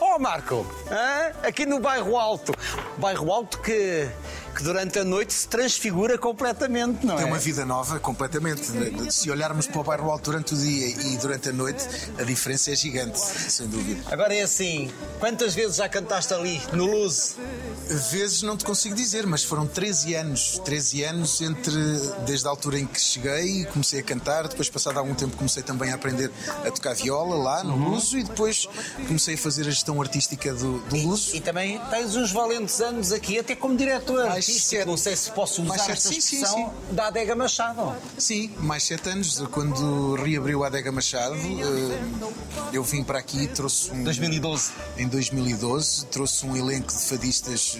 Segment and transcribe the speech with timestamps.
[0.00, 1.46] Oh, Marco, hã?
[1.46, 2.54] aqui no bairro Alto.
[2.96, 4.08] Bairro Alto que,
[4.56, 7.18] que durante a noite se transfigura completamente, não é?
[7.18, 8.62] Tem uma vida nova, completamente.
[9.12, 11.86] Se olharmos para o bairro alto durante o dia e durante a noite,
[12.18, 14.02] a diferença é gigante, sem dúvida.
[14.10, 14.90] Agora é assim,
[15.20, 17.36] quantas vezes já cantaste ali, no Luz?
[18.10, 20.60] Vezes não te consigo dizer, mas foram 13 anos.
[20.64, 21.72] 13 anos entre
[22.26, 25.62] desde a altura em que cheguei e comecei a cantar, depois passado algum tempo comecei
[25.62, 26.30] também a aprender
[26.64, 27.90] a tocar viola lá no Uhum.
[27.90, 28.66] Luso e depois
[29.06, 31.36] comecei a fazer a gestão artística do, do Luso.
[31.36, 34.68] E também tens uns valentes anos aqui, até como diretor Mais artístico.
[34.68, 34.86] sete.
[34.86, 35.90] Não sei se posso usar sete.
[35.92, 37.94] esta Sim, sim, expressão da Adega Machado.
[38.18, 42.00] Sim, mais sete anos, quando reabriu a Adega Machado, eh,
[42.72, 44.02] eu vim para aqui e trouxe um.
[44.02, 44.72] 2012.
[44.98, 47.75] Em 2012, trouxe um elenco de fadistas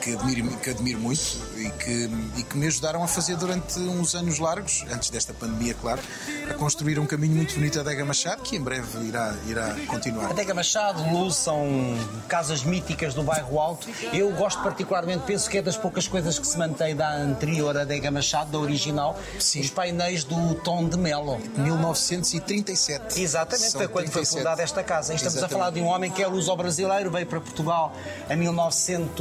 [0.00, 1.20] que admiro, que admiro muito
[1.56, 5.74] e que, e que me ajudaram a fazer durante uns anos largos, antes desta pandemia,
[5.74, 6.00] claro,
[6.50, 10.30] a construir um caminho muito bonito a Adega Machado, que em breve irá, irá continuar.
[10.30, 11.66] Adega Machado, Luz são
[12.28, 13.88] casas míticas do bairro Alto.
[14.12, 18.10] Eu gosto particularmente, penso que é das poucas coisas que se mantém da anterior Adega
[18.10, 19.60] Machado, da original, Sim.
[19.60, 21.38] os painéis do Tom de Melo.
[21.56, 23.20] 1937.
[23.20, 24.38] Exatamente, São foi quando foi 37.
[24.38, 25.14] fundada esta casa.
[25.14, 25.58] Estamos a Exatamente.
[25.58, 27.94] falar de um homem que é luso-brasileiro, veio para Portugal
[28.28, 28.36] em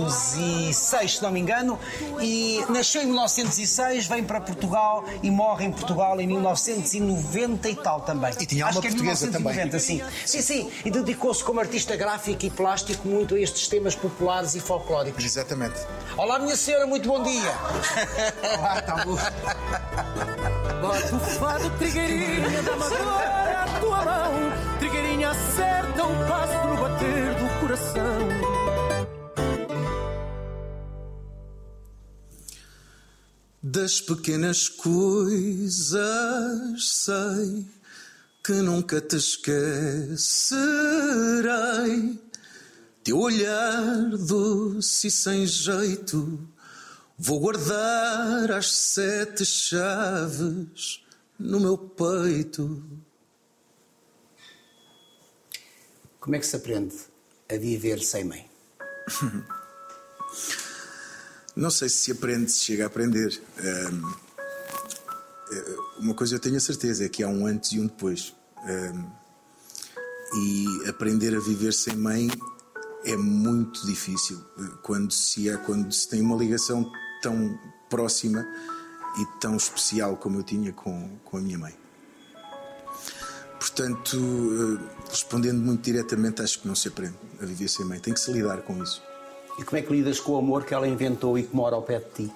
[0.04, 1.80] 1906, se não me engano,
[2.22, 8.02] e nasceu em 1906, vem para Portugal e morre em Portugal em 1990 e tal
[8.02, 8.34] também.
[8.40, 10.02] E tinha Acho alma que é portuguesa 1990, sim.
[10.26, 10.72] Sim, sim.
[10.86, 15.24] E dedicou-se como artista gráfico e plástico muito a estes temas populares e folclóricos.
[15.24, 15.80] Exatamente.
[16.18, 17.54] Olá, minha senhora, muito bom dia.
[18.58, 19.18] Olá, tá bom.
[20.82, 24.34] Bota o fado, trigueirinha, dá-me agora a tua mão.
[24.80, 28.33] Trigueirinha, acerta o passo no bater do coração.
[33.74, 35.98] Das pequenas coisas
[36.78, 37.66] sei
[38.44, 40.14] que nunca te esquecerei.
[43.04, 46.48] Teu olhar doce e sem jeito,
[47.18, 51.04] vou guardar as sete chaves
[51.40, 52.84] no meu peito.
[56.20, 56.96] Como é que se aprende
[57.52, 58.48] a viver sem mãe?
[61.56, 63.42] Não sei se se aprende, se chega a aprender.
[63.58, 63.92] Eh,
[66.00, 68.36] uma coisa eu tenho a certeza é que há um antes e um depois.
[68.66, 69.06] Ahm,
[70.36, 72.28] e aprender a viver sem mãe
[73.06, 74.44] é muito difícil
[74.82, 76.92] quando se, há, quando se tem uma ligação
[77.22, 77.60] tão
[77.90, 78.44] próxima
[79.20, 81.76] e tão especial como eu tinha com, com a minha mãe.
[83.60, 88.00] Portanto, eh, respondendo muito diretamente, acho que não se aprende a viver sem mãe.
[88.00, 89.02] Tem que se lidar com isso.
[89.58, 91.84] E como é que lidas com o amor que ela inventou e que mora ao
[91.84, 92.34] pé de ti?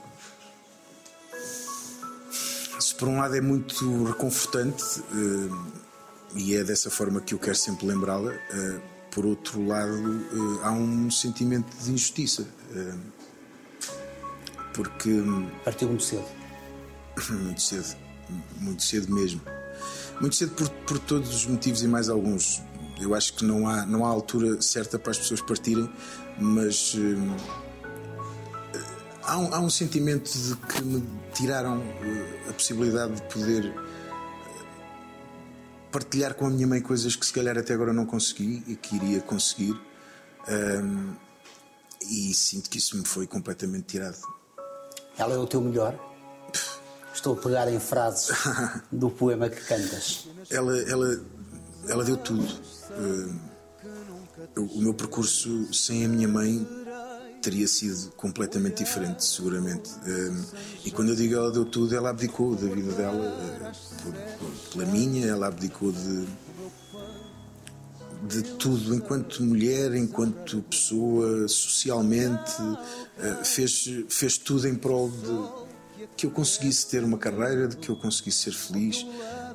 [2.80, 5.50] Se por um lado é muito reconfortante eh,
[6.36, 8.80] e é dessa forma que eu quero sempre lembrá-la, eh,
[9.10, 12.48] por outro lado eh, há um sentimento de injustiça.
[14.74, 15.10] porque
[15.66, 16.26] Partiu muito cedo.
[17.32, 17.98] muito cedo,
[18.60, 19.42] muito cedo mesmo.
[20.22, 22.62] Muito cedo por, por todos os motivos e mais alguns.
[23.00, 25.92] Eu acho que não há, não há altura certa para as pessoas partirem,
[26.40, 28.78] mas eh,
[29.24, 31.04] há, um, há um sentimento de que me
[31.34, 33.74] tiraram eh, a possibilidade de poder eh,
[35.92, 38.96] partilhar com a minha mãe coisas que se calhar até agora não consegui e que
[38.96, 39.80] iria conseguir.
[40.48, 41.14] Ahm,
[42.10, 44.18] e sinto que isso me foi completamente tirado.
[45.18, 46.00] Ela é o teu melhor?
[47.14, 48.30] Estou a pegar em frases
[48.92, 50.28] do poema que cantas.
[50.50, 51.26] ela, ela,
[51.88, 52.48] ela deu tudo.
[52.98, 56.68] Eh, o, meu percurso sem a minha mãe
[57.42, 59.90] teria sido completamente diferente, seguramente.
[60.06, 60.34] Eh,
[60.86, 64.38] e quando eu digo ela deu tudo, ela abdicou da vida dela eh,
[64.72, 66.28] pela minha, ela abdicou de
[68.28, 72.52] de tudo, enquanto mulher, enquanto pessoa, socialmente,
[73.44, 77.96] fez, fez tudo em prol de que eu conseguisse ter uma carreira, de que eu
[77.96, 79.06] conseguisse ser feliz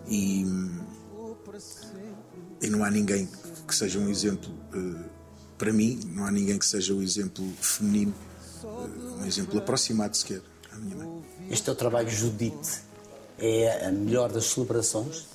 [0.09, 0.47] e,
[2.63, 3.29] e não há ninguém
[3.67, 5.05] que seja um exemplo eh,
[5.59, 8.15] para mim, não há ninguém que seja o exemplo feminino,
[8.65, 10.41] eh, um exemplo aproximado sequer
[10.73, 11.23] à minha mãe.
[11.51, 12.81] Este teu trabalho, Judite,
[13.39, 15.27] é a melhor das celebrações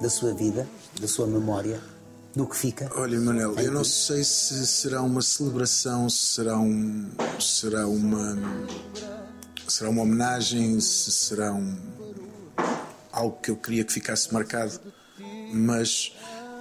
[0.00, 0.66] da sua vida,
[1.00, 1.80] da sua memória,
[2.34, 2.90] do que fica.
[2.96, 8.38] Olha, Manel, Em eu não sei se será uma celebração, se será um, será uma,
[9.68, 11.76] será uma homenagem, se será um,
[13.10, 14.80] algo que eu queria que ficasse marcado,
[15.52, 16.12] mas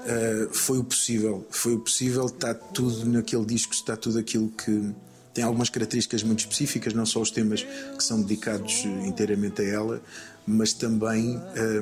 [0.06, 4.94] eh, foi o possível, foi o possível, está tudo naquele disco, está tudo aquilo que
[5.34, 10.02] tem algumas características muito específicas, não só os temas que são dedicados inteiramente a ela,
[10.46, 11.82] mas também eh,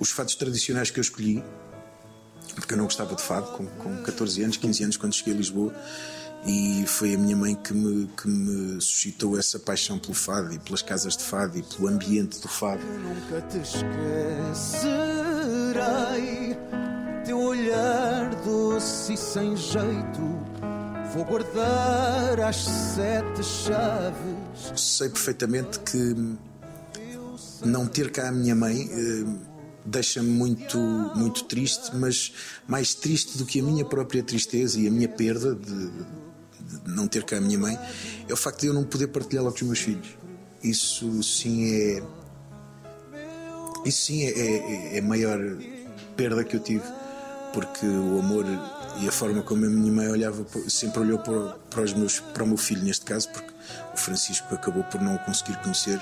[0.00, 1.44] os fatos tradicionais que eu escolhi,
[2.54, 5.36] porque eu não gostava de fado com, com 14 anos, 15 anos, quando cheguei a
[5.36, 5.74] Lisboa.
[6.46, 10.58] E foi a minha mãe que me, que me suscitou essa paixão pelo fado e
[10.60, 12.82] pelas casas de fado e pelo ambiente do fado.
[12.84, 13.58] Nunca te
[15.76, 16.56] esquecerei,
[17.24, 20.46] teu olhar doce e sem jeito.
[21.14, 24.72] Vou guardar as sete chaves.
[24.74, 26.36] Sei perfeitamente que
[27.64, 29.24] não ter cá a minha mãe eh,
[29.84, 30.78] deixa-me muito,
[31.14, 32.32] muito triste, mas
[32.66, 37.06] mais triste do que a minha própria tristeza e a minha perda de, de não
[37.06, 37.78] ter cá a minha mãe
[38.28, 40.08] é o facto de eu não poder partilhá-la com os meus filhos.
[40.62, 42.25] Isso sim é.
[43.86, 45.38] Isso sim é, é, é a maior
[46.16, 46.84] perda que eu tive,
[47.52, 48.44] porque o amor
[49.00, 52.42] e a forma como a minha mãe olhava sempre olhou para, para, os meus, para
[52.42, 53.52] o meu filho, neste caso, porque
[53.94, 56.00] o Francisco acabou por não o conseguir conhecer.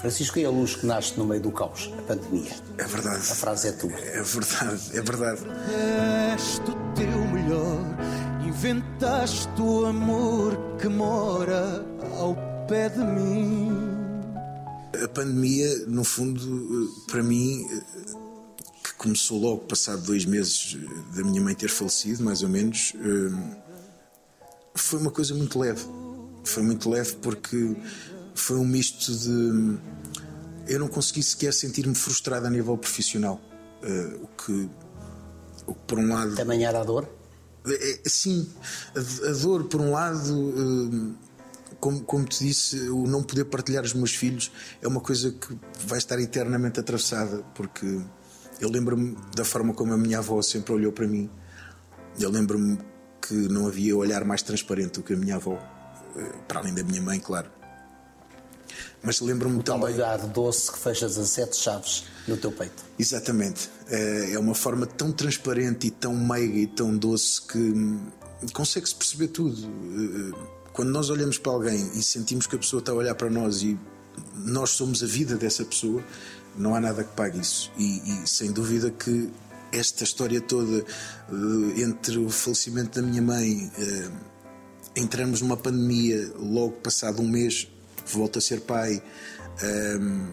[0.00, 2.52] Francisco é a luz que nasce no meio do caos, a pandemia.
[2.76, 3.16] É verdade.
[3.16, 3.98] A frase é tua.
[3.98, 5.40] É verdade, é verdade.
[6.36, 7.84] Deste o teu melhor,
[8.46, 11.84] inventaste o amor que mora
[12.16, 12.36] ao
[12.68, 13.87] pé de mim.
[15.04, 17.66] A pandemia, no fundo, para mim,
[18.82, 20.78] que começou logo passado dois meses
[21.14, 22.94] da minha mãe ter falecido, mais ou menos,
[24.74, 25.84] foi uma coisa muito leve.
[26.44, 27.76] Foi muito leve porque
[28.34, 29.78] foi um misto de.
[30.66, 33.40] Eu não consegui sequer sentir-me frustrado a nível profissional.
[33.82, 34.70] Uh, o, que,
[35.66, 36.34] o que, por um lado.
[36.34, 37.08] Também era a dor?
[37.66, 38.48] É, sim,
[38.94, 41.16] a, a, dor, por um lado.
[41.80, 44.50] Como, como te disse, o não poder partilhar os meus filhos
[44.82, 48.00] é uma coisa que vai estar eternamente atravessada, porque
[48.60, 51.30] eu lembro-me da forma como a minha avó sempre olhou para mim.
[52.18, 52.78] Eu lembro-me
[53.22, 55.56] que não havia olhar mais transparente do que a minha avó,
[56.48, 57.48] para além da minha mãe, claro.
[59.00, 59.90] Mas lembro-me também.
[59.90, 62.84] Um olhar doce que fecha as sete chaves no teu peito.
[62.98, 63.70] Exatamente.
[63.88, 69.56] É uma forma tão transparente e tão meiga e tão doce que consegue-se perceber tudo.
[70.78, 73.62] Quando nós olhamos para alguém e sentimos que a pessoa está a olhar para nós
[73.62, 73.76] e
[74.36, 76.00] nós somos a vida dessa pessoa,
[76.56, 77.72] não há nada que pague isso.
[77.76, 79.28] E, e sem dúvida que
[79.72, 80.84] esta história toda
[81.76, 83.68] entre o falecimento da minha mãe,
[84.94, 87.66] entramos numa pandemia logo passado um mês
[88.06, 89.02] volto a ser pai,
[90.00, 90.28] um,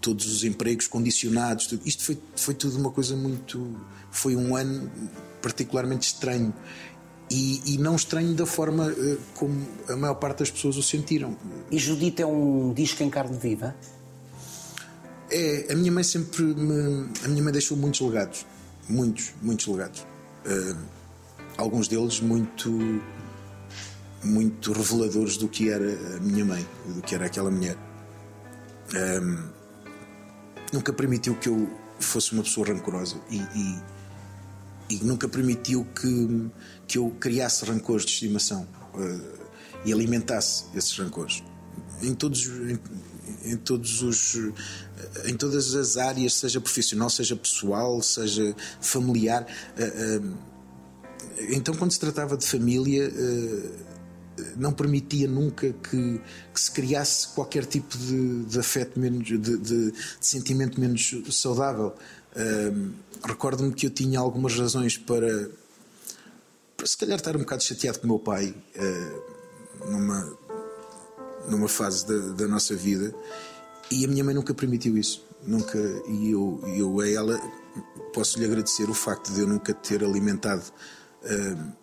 [0.00, 1.82] todos os empregos condicionados, tudo.
[1.84, 3.76] isto foi, foi tudo uma coisa muito.
[4.12, 4.88] Foi um ano
[5.42, 6.54] particularmente estranho.
[7.30, 11.36] E, e, não estranho da forma uh, como a maior parte das pessoas o sentiram.
[11.70, 13.76] E Judite é um disco em carne viva?
[15.30, 17.10] É, a minha mãe sempre me.
[17.24, 18.46] A minha mãe deixou muitos legados.
[18.88, 20.00] Muitos, muitos legados.
[20.46, 20.78] Uh,
[21.58, 22.70] alguns deles muito
[24.22, 27.76] muito reveladores do que era a minha mãe, do que era aquela mulher.
[28.94, 29.48] Um,
[30.72, 31.68] nunca permitiu que eu
[32.00, 33.78] fosse uma pessoa rancorosa e, e,
[34.90, 36.50] e, nunca permitiu que,
[36.88, 39.38] que eu criasse rancores de estimação uh,
[39.84, 41.44] e alimentasse esses rancores.
[42.02, 42.78] Em todos, em,
[43.44, 44.36] em, todos os
[45.26, 49.46] em todas as áreas, seja profissional, seja pessoal, seja familiar.
[49.78, 50.36] Uh, uh,
[51.50, 53.12] então, quando se tratava de família,
[54.56, 56.20] não permitia nunca que,
[56.52, 61.94] que, se criasse qualquer tipo de, de afeto menos, de, de, de, sentimento menos saudável.
[63.24, 65.48] Recordo-me que eu tinha algumas razões para
[66.84, 70.38] se calhar estar um bocado chateado com o meu pai uh, numa,
[71.48, 73.14] numa fase da, da, nossa vida
[73.90, 75.26] e a minha mãe nunca permitiu isso.
[75.42, 77.40] Nunca, e eu, eu a ela
[78.12, 80.64] posso lhe agradecer o facto de eu nunca ter alimentado.
[81.22, 81.78] Uh,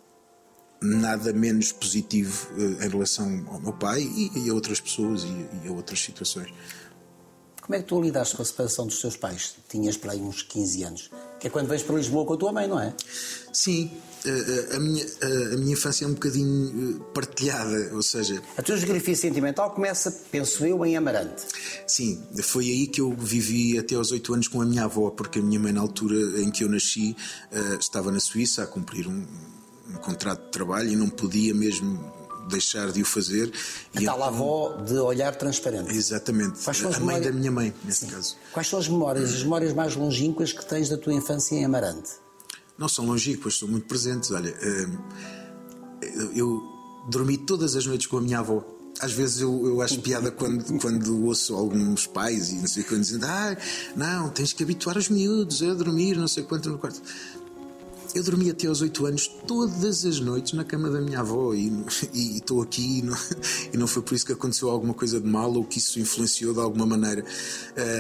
[0.82, 5.48] nada menos positivo uh, em relação ao meu pai e, e a outras pessoas e,
[5.64, 6.54] e, a outras situações.
[7.66, 9.56] Como é que tu lidaste com a separação dos teus pais?
[9.68, 11.10] Tinhas para aí uns 15 anos.
[11.40, 12.94] Que é quando vens para Lisboa com a tua mãe, não é?
[13.52, 13.90] Sim,
[14.24, 18.40] a, a, minha, a, a minha infância é um bocadinho eh, partilhada, ou seja...
[18.56, 21.42] A tua geografia sentimental começa, penso eu, em Amarante.
[21.88, 25.40] Sim, foi aí que eu vivi até aos 8 anos com a minha avó, porque
[25.40, 27.16] a minha mãe, na altura em que eu nasci,
[27.52, 29.26] eh, estava na Suíça a cumprir um,
[29.90, 32.14] um contrato de trabalho e não podia mesmo
[32.50, 33.52] deixar de o fazer.
[33.96, 35.96] A e tal então, avó de olhar transparente.
[35.96, 36.60] Exatamente.
[36.68, 37.26] a mãe memórias...
[37.26, 38.12] da minha mãe, neste Sim.
[38.12, 38.36] caso.
[38.52, 42.12] Quais são as memórias, as memórias mais longínquas que tens da tua infância em Amarante?
[42.78, 44.32] Não são longínquas, são muito presentes.
[44.32, 44.98] Olha, hum,
[46.36, 46.62] eu
[47.10, 48.64] dormi todas as noites com a minha avó.
[49.00, 53.02] Às vezes eu, eu acho piada quando, quando ouço alguns pais e não sei quando
[53.02, 53.58] dizem ah,
[53.96, 57.02] não, tens que habituar os miúdos a dormir não sei quanto no quarto.
[58.16, 61.70] Eu dormi até aos 8 anos todas as noites na cama da minha avó e
[62.38, 63.16] estou aqui e não,
[63.74, 66.54] e não, foi por isso que aconteceu alguma coisa de mal ou que isso influenciou
[66.54, 67.24] de alguma maneira.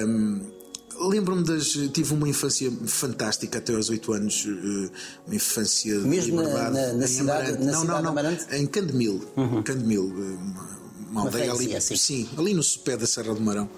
[0.07, 0.55] Um,
[0.97, 1.71] Lembro-me das.
[1.91, 4.45] Tive uma infância fantástica até aos 8 anos.
[4.47, 4.89] eh,
[5.27, 6.73] Uma infância de Mesmo na- liberdade.
[6.73, 7.65] na- na em cidade- Amarante.
[7.65, 8.09] na não, cidade não, de não.
[8.11, 8.55] Amarante?
[8.55, 9.21] Em Candemil.
[9.65, 10.13] Candemil.
[10.17, 10.77] eh, Uma,
[11.11, 11.63] uma aldeia ali.
[11.65, 12.29] freguesia, sim.
[12.37, 13.69] ali no pé da Serra do Marão.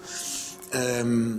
[0.72, 1.38] Ahm,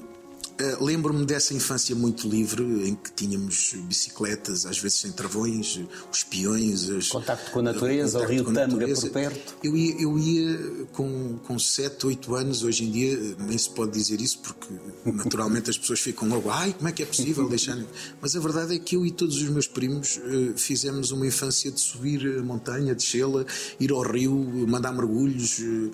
[0.59, 5.79] eh, Lembro-me dessa infância muito livre em que tínhamos bicicletas, às vezes sem travões,
[6.11, 6.89] os peões.
[6.89, 9.55] as- Contacto com a natureza, o rio Tâmega por perto.
[9.63, 13.91] Eu ia, eu ia com, com 7, 8 anos, hoje em dia nem se pode
[13.91, 14.67] dizer isso porque
[15.05, 17.77] naturalmente as pessoas ficam logo, ai, como é que é possível deixar.
[18.21, 21.71] Mas a verdade é que eu e todos os meus primos eh, fizemos uma infância
[21.71, 23.45] de subir a montanha, descê-la,
[23.79, 24.33] ir ao rio,
[24.67, 25.59] mandar mergulhos.
[25.61, 25.89] eh,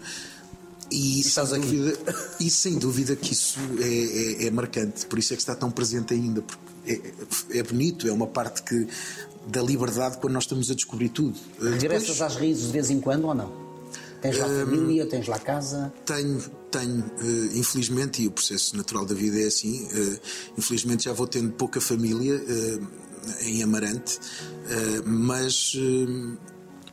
[0.92, 1.76] e, estás sem aqui.
[1.78, 5.56] dúvida, e sem dúvida que isso é, é- é marcante, por isso é que está
[5.56, 6.64] tão presente ainda, porque
[7.52, 8.88] é, é bonito, é uma parte que
[9.48, 11.38] da liberdade quando nós estamos a descobrir tudo.
[11.62, 13.66] Eh, Regressas depois- às raízes de vez em quando ou não?
[14.22, 15.94] Tens lá Hum, família, tens lá casa.
[16.04, 16.40] Tenho,
[16.72, 20.20] tenho, eh, infelizmente, e o processo natural da vida é assim, eh,
[20.58, 22.80] infelizmente já vou tendo pouca família eh,
[23.48, 24.20] em Amarante,
[24.68, 26.38] eh, mas eh,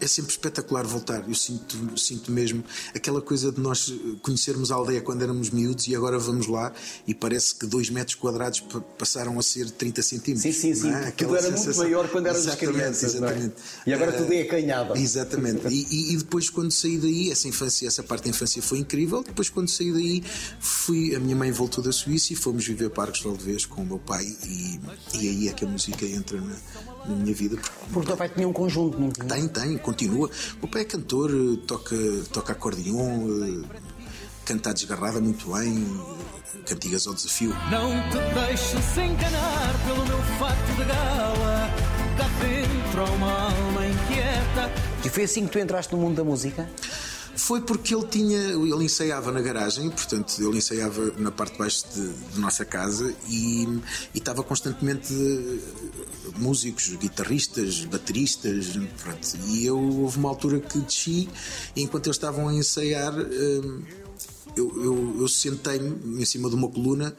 [0.02, 1.25] é sempre espetacular voltar.
[1.28, 2.62] Eu sinto, sinto mesmo
[2.94, 3.92] aquela coisa de nós
[4.23, 6.73] conhecermos a aldeia quando éramos miúdos e agora vamos lá
[7.06, 10.42] e parece que dois metros quadrados pa- passaram a ser 30 centímetros.
[10.56, 10.90] Sim, sim, sim.
[10.92, 11.11] é?
[11.12, 13.16] Tudo era muito sensação- maior quando éramos Exatamente, crianças, é?
[13.18, 13.54] exatamente.
[13.87, 14.97] E agora tudo é acanhado.
[14.97, 15.68] Exatamente.
[15.68, 19.23] E, e- e depois, quando saí daí, essa infância, essa parte da infância foi incrível.
[19.23, 20.23] Depois, quando saí daí,
[20.61, 21.14] fui.
[21.14, 23.99] A minha mãe voltou da Suíça e fomos viver Arcos de Valdevez com o meu
[23.99, 24.25] pai.
[24.44, 24.80] E,
[25.18, 26.56] e aí é que a música entra na,
[27.06, 27.56] na minha vida.
[27.92, 29.26] Porque o teu pai tinha um conjunto, não tinha?
[29.26, 30.30] tem, tem, continua.
[30.61, 31.97] O pai é cantor, eh, toca,
[32.32, 33.78] toca acordeon, eh,
[34.44, 35.85] canta à desgarrada muito bem,
[36.54, 37.54] eh, cantigas ao desafio.
[37.71, 41.71] Não te deixes enganar pelo meu fato de gala.
[42.16, 44.71] Cá dentro há uma alma inquieta.
[45.04, 46.68] E foi assim que tu entraste no mundo da música?
[47.35, 51.85] Foi porque ele tinha, ele ensaiava na garagem, portanto ele ensaiava na parte de baixo
[51.95, 53.81] de, de nossa casa e,
[54.15, 59.29] estava constantemente eh, músicos, guitarristas, bateristas, pronto.
[59.49, 61.29] E eu houve uma altura que desci
[61.75, 64.03] e enquanto eles estavam a ensaiar eh,
[64.57, 67.15] eu, eu, eu sentei-me em cima de uma coluna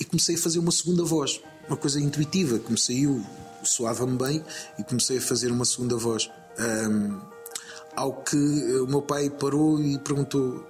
[0.00, 3.22] e comecei a fazer uma segunda voz, uma coisa intuitiva que me saiu,
[3.62, 4.44] soava-me bem
[4.78, 6.30] e comecei a fazer uma segunda voz.
[7.98, 10.64] Ao que eh, o meu pai parou e perguntou: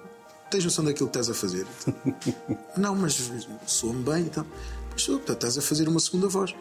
[0.50, 1.66] Tens noção daquilo que estás a fazer?
[2.76, 3.30] Não, mas
[3.66, 4.47] soa-me bem então.
[4.97, 6.54] Sou, estás a fazer uma segunda voz.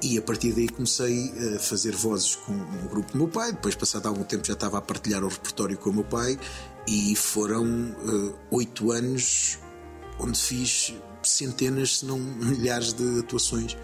[0.00, 3.52] E a partir daí comecei a fazer vozes com um grupo do meu pai.
[3.52, 6.38] Depois, passado algum tempo, já estava a partilhar o repertório com o meu pai.
[6.86, 9.58] E foram eh, oito anos
[10.18, 13.76] onde fiz centenas, se não milhares de atuações.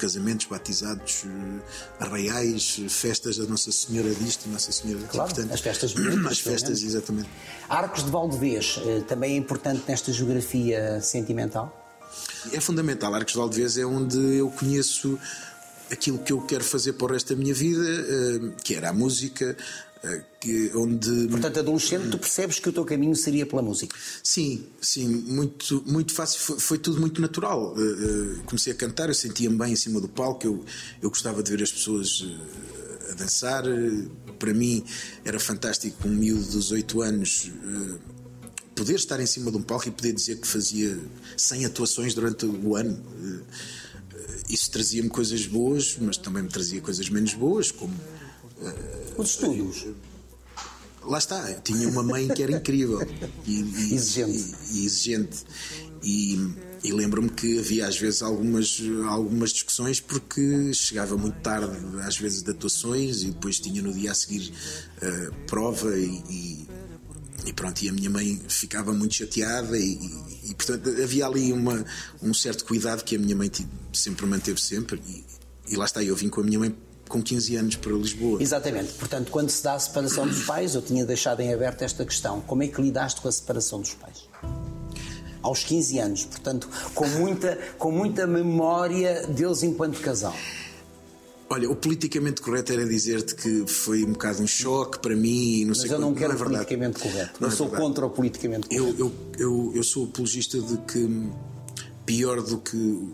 [0.00, 1.60] Casamentos, batizados, eh,
[2.00, 5.24] arraiais, festas da Nossa Senhora disto, Nossa Senhora daquilo.
[5.24, 7.28] Claro, as festas bonitas, As festas, exatamente.
[7.68, 11.76] Arcos de Valdevez eh, também é importante nesta geografia sentimental?
[12.52, 13.14] É fundamental.
[13.14, 15.18] Arcos de Valdevez é onde eu conheço
[15.90, 18.92] aquilo que eu quero fazer para o resto da minha vida, eh, que era a
[18.92, 19.89] música, eh,
[20.40, 23.94] que, onde Portanto, adolescente, tu percebes que o teu caminho seria pela música.
[24.22, 27.74] Sim, sim, muito, muito fácil, foi, foi tudo muito natural.
[27.76, 30.64] Eh, eh, comecei a cantar, eu sentia-me bem em cima do palco, eu,
[31.02, 33.64] eu gostava de ver as pessoas eh, a dançar.
[33.66, 34.82] eh, Para mim
[35.24, 37.98] era fantástico, um miúdo dos 8 anos, eh,
[38.74, 40.98] poder estar em cima de um palco e poder dizer que fazia
[41.36, 42.98] 100 atuações durante o ano.
[43.22, 43.40] Eh,
[44.14, 47.92] eh, Isso trazia-me coisas boas, mas também me trazia coisas menos boas, como
[49.16, 49.86] Os estudos.
[51.02, 53.00] Lá está, eu tinha uma mãe que era incrível
[53.46, 54.54] e, e- Exigente.
[54.70, 55.44] e- e exigente.
[56.02, 56.38] E,
[56.84, 62.42] e lembro-me que havia às vezes algumas, algumas discussões porque chegava muito tarde, às vezes,
[62.42, 64.52] de atuações e depois tinha no dia a seguir
[65.00, 66.66] eh, prova e,
[67.46, 71.52] e- pronto, e a minha mãe ficava muito chateada e, e- e, portanto havia ali
[71.52, 71.84] uma,
[72.22, 73.50] um certo cuidado que a minha mãe
[73.92, 75.24] sempre manteve sempre e,
[75.72, 76.74] e lá está, eu vim com a minha mãe
[77.10, 78.40] com 15 anos para Lisboa.
[78.42, 78.92] Exatamente.
[78.94, 82.40] Portanto, quando se dá a separação dos pais, eu tinha deixado em aberto esta questão.
[82.40, 84.28] Como é que lidaste com a separação dos pais?
[85.42, 90.34] Aos 15 anos, portanto, com muita, com muita memória deles enquanto casal.
[91.48, 95.62] Olha, o politicamente correto era dizer-te que foi um bocado um choque para mim.
[95.62, 96.18] Não Mas sei eu não quanto.
[96.18, 96.64] quero é verdade.
[96.66, 97.32] politicamente correto.
[97.40, 97.86] Não eu é sou verdade.
[97.88, 98.96] contra o politicamente correto.
[99.00, 101.30] Eu, eu, eu, eu sou apologista de que
[102.06, 103.08] pior do que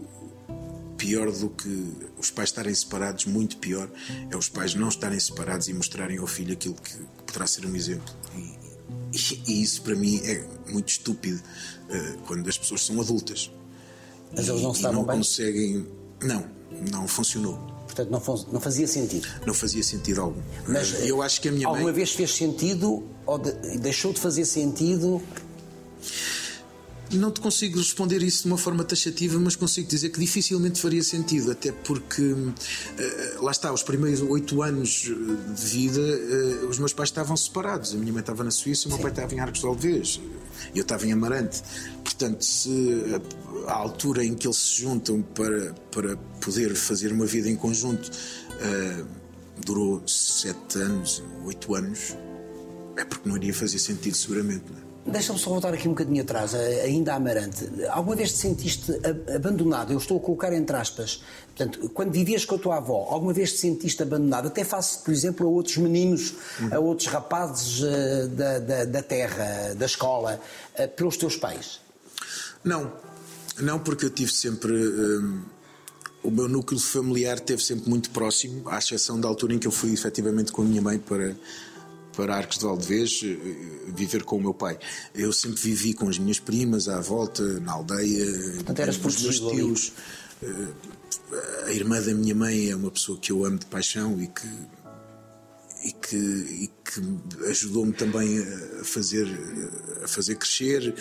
[0.97, 3.89] pior do que os pais estarem separados, muito pior
[4.31, 7.67] é os pais não estarem separados e mostrarem ao filho aquilo que, que poderá ser
[7.67, 8.15] um exemplo.
[8.37, 8.57] E,
[9.17, 11.41] e- e isso para mim é muito estúpido
[11.91, 13.51] eh, quando as pessoas são adultas.
[14.35, 15.17] Mas e, eles não se não bem?
[15.19, 15.87] conseguem.
[16.23, 16.45] Não,
[16.91, 17.57] não funcionou.
[17.87, 19.27] Portanto, não, não fazia sentido.
[19.47, 20.41] Não fazia sentido algum.
[20.67, 21.93] Mas Eh, eu acho que a minha alguma mãe.
[21.95, 25.23] vez fez sentido ou de- deixou de fazer sentido?
[27.13, 31.03] Não te consigo responder isso de uma forma taxativa, mas consigo dizer que dificilmente faria
[31.05, 32.55] sentido, até porque uh,
[33.41, 35.03] lá está, os primeiros oito anos
[35.55, 37.95] de vida, uh, os meus pais estavam separados.
[37.95, 40.21] A minha mãe estava na Suíça, o meu pai estava em Arcos de Alves
[40.75, 41.63] e eu estava em Amarante.
[42.03, 43.05] Portanto, se
[43.67, 47.57] a, a, altura em que eles se juntam para, para poder fazer uma vida em
[47.57, 49.07] conjunto uh,
[49.65, 52.17] durou sete anos, oito anos,
[52.97, 54.65] é porque não iria fazer sentido, seguramente.
[54.71, 54.86] Não é?
[55.07, 57.65] Deixa-me só voltar aqui um bocadinho atrás, ainda Amarante.
[57.91, 58.93] Alguma vez te sentiste
[59.35, 59.93] abandonado?
[59.93, 61.23] Eu estou a colocar entre aspas.
[61.55, 64.49] Portanto, quando vivias com a tua avó, alguma vez te sentiste abandonado?
[64.49, 66.35] Até face, por exemplo, a outros meninos,
[66.73, 70.41] a outros rapazes uh, da, da, da, terra, da escola,
[70.77, 71.81] uh, pelos teus pais?
[72.65, 72.93] Não.
[73.61, 74.73] Não, porque eu tive sempre.
[74.73, 75.43] Um,
[76.23, 79.71] o meu núcleo familiar esteve sempre muito próximo, à exceção da altura em que eu
[79.71, 81.37] fui efetivamente com a minha mãe para
[82.17, 83.37] para Arcos de Valdevez eh,
[83.95, 84.79] viver com o meu pai.
[85.15, 88.25] Eu sempre vivi com as minhas primas à volta, na aldeia,
[89.01, 89.93] com os meus tios.
[90.43, 94.27] Eh, a irmã da minha mãe é uma pessoa que eu amo de paixão e
[94.29, 94.49] que
[95.85, 98.41] e que, e que ajudou-me também
[98.81, 99.29] a fazer
[100.03, 100.95] a fazer crescer.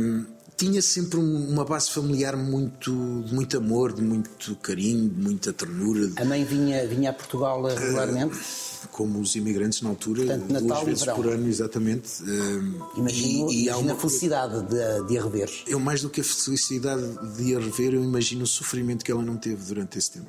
[0.00, 5.52] Um, tinha sempre uma base familiar muito de muito amor, de muito carinho, de muita
[5.52, 6.10] ternura.
[6.16, 8.34] A mãe vinha vinha a Portugal regularmente.
[8.34, 12.22] Uh, como os imigrantes na altura, Portanto, Natal duas vezes por ano, exatamente.
[12.96, 15.50] Imagino, e, e há uma felicidade de, de a rever.
[15.66, 17.02] Eu, mais do que a felicidade
[17.36, 20.28] de a rever, eu imagino o sofrimento que ela não teve durante esse tempo.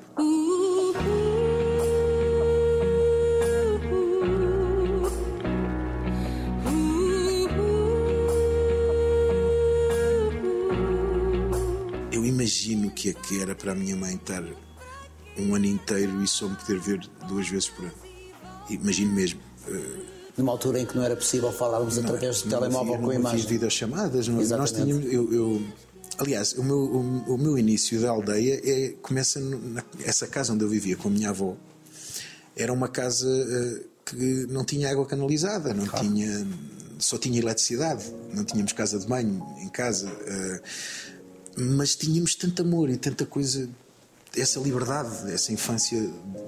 [13.30, 14.44] Que era para a minha mãe estar
[15.38, 18.10] um ano inteiro e só me poder ver duas vezes por ano
[18.74, 19.40] imagino mesmo.
[19.68, 20.06] Uh,
[20.38, 23.16] Numa altura em que não era possível falarmos não, através do telemóvel havia, com a
[23.16, 23.42] imagem.
[23.42, 25.06] Não videochamadas, não, nós tínhamos.
[25.12, 25.62] Eu, eu,
[26.18, 29.42] aliás, o meu, o, o, meu início da aldeia é, começa
[30.00, 31.58] nessa casa onde eu vivia com a minha avó.
[32.56, 36.08] Era uma casa uh, que não tinha água canalizada, não claro.
[36.08, 36.48] tinha.
[37.00, 38.04] Só tinha eletricidade,
[38.34, 40.62] não tínhamos casa de banho em casa, uh,
[41.60, 43.70] mas tínhamos tanto amor e tanta coisa,
[44.36, 46.00] essa liberdade, essa infância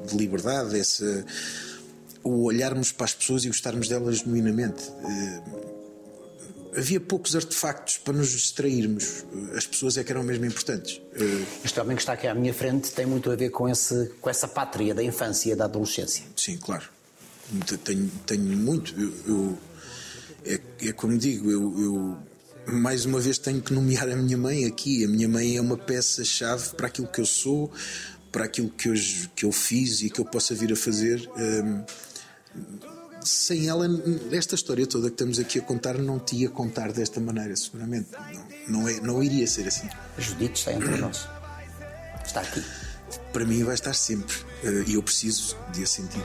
[0.07, 1.25] de liberdade, essa
[2.23, 4.83] o olharmos para as pessoas e gostarmos delas genuinamente.
[5.03, 5.41] Eh,
[6.77, 9.25] havia poucos artefactos para nos distrairmos.
[9.55, 11.01] As pessoas é que eram mesmo importantes.
[11.13, 14.11] Eh, este homem que está aqui à minha frente tem muito a ver com, esse,
[14.21, 16.23] com essa pátria da infância da adolescência.
[16.35, 16.87] Sim, claro.
[17.83, 18.93] Tenho, tenho muito.
[18.99, 19.57] Eu, eu
[20.45, 22.17] é, é, como digo, eu, eu,
[22.73, 25.03] mais uma vez tenho que nomear a minha mãe aqui.
[25.05, 27.71] A minha mãe é uma peça-chave para aquilo que eu sou,
[28.31, 28.93] para aquilo que eu,
[29.35, 31.29] que eu fiz e que eu possa vir a fazer.
[31.37, 31.83] Um,
[33.23, 33.85] sem ela,
[34.31, 38.09] esta história toda que estamos aqui a contar não te ia contar desta maneira, seguramente.
[38.67, 39.87] Não, não, é, não iria ser assim.
[40.17, 41.27] A Judite está entre nós.
[42.25, 42.63] Está aqui.
[43.31, 44.35] Para mim vai estar sempre.
[44.63, 46.23] Eh, E eu preciso de a sentir.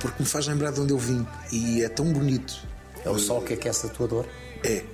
[0.00, 1.26] Porque me faz lembrar de onde eu vim.
[1.50, 2.54] E é tão bonito.
[3.04, 4.28] É o sol que aquece a tua dor?
[4.64, 4.84] É.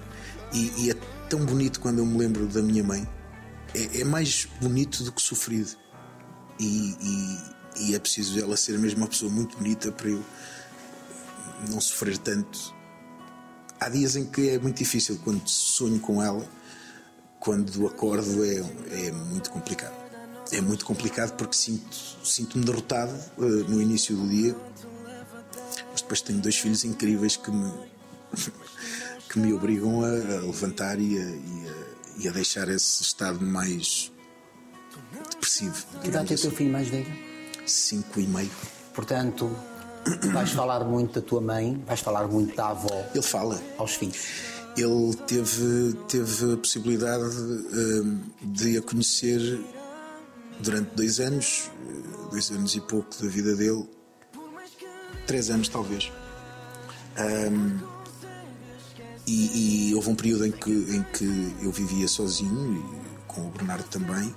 [0.52, 0.94] E, e é
[1.28, 3.08] tão bonito quando eu me lembro da minha mãe.
[3.74, 5.70] É, é mais bonito do que sofrido
[6.58, 10.22] e, e, e é preciso ela ser mesmo uma pessoa muito bonita para eu
[11.68, 12.74] não sofrer tanto.
[13.80, 16.46] Há dias em que é muito difícil quando sonho com ela,
[17.40, 18.62] quando acordo é,
[19.06, 20.00] é muito complicado.
[20.52, 24.54] É muito complicado porque sinto, sinto-me derrotado uh, no início do dia,
[25.92, 27.72] mas depois tenho dois filhos incríveis que me,
[29.28, 33.40] que me obrigam a, a levantar e a, e, a, e a deixar esse estado
[33.44, 34.10] mais
[35.30, 35.86] depressivo.
[36.00, 37.12] Que idade é o teu filho mais velho?
[37.66, 38.50] Cinco e meio.
[38.94, 39.54] Portanto,
[40.32, 43.04] vais falar muito da tua mãe, vais falar muito da avó.
[43.14, 43.60] Ele fala.
[43.78, 44.18] Aos filhos.
[44.76, 49.60] Ele teve, teve a possibilidade uh, de a conhecer
[50.60, 51.70] durante dois anos,
[52.30, 53.86] dois anos e pouco da vida dele,
[55.26, 56.10] três anos talvez.
[57.18, 57.78] Um,
[59.26, 63.50] e, e, houve um período em que, em que eu vivia sozinho, e com o
[63.50, 64.34] Bernardo também,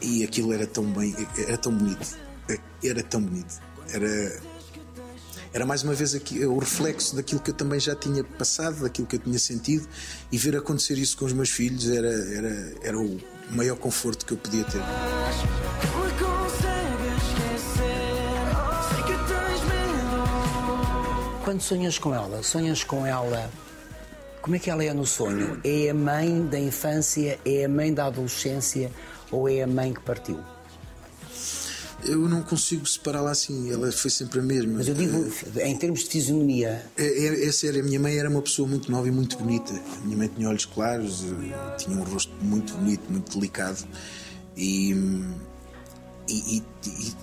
[0.00, 2.16] e aquilo era tão bem, era tão bonito.
[2.82, 3.60] Era tão bonito.
[3.90, 4.42] Era,
[5.52, 9.06] era mais uma vez aqui, o reflexo daquilo que eu também já tinha passado, daquilo
[9.06, 9.88] que eu tinha sentido,
[10.30, 13.18] e ver acontecer isso com os meus filhos era, era, era o
[13.50, 14.80] maior conforto que eu podia ter.
[21.48, 23.50] Quando sonhas com ela, sonhas com ela.
[24.42, 25.58] Como é que ela é no sonho?
[25.64, 27.40] É a mãe da infância?
[27.42, 28.90] É a mãe da adolescência?
[29.30, 30.38] ou é a mãe que partiu?
[32.04, 34.74] Eu não consigo separá-la assim, ela foi sempre a mesma.
[34.74, 35.26] Mas eu digo,
[35.62, 36.84] em termos de fisionomia.
[36.98, 39.72] É, é, é sério, a minha mãe era uma pessoa muito nova e muito bonita.
[39.72, 43.88] A minha mãe tinha olhos claros, eh, tinha um rosto muito bonito, muito delicado.
[44.54, 44.92] E,
[46.28, 46.62] e, e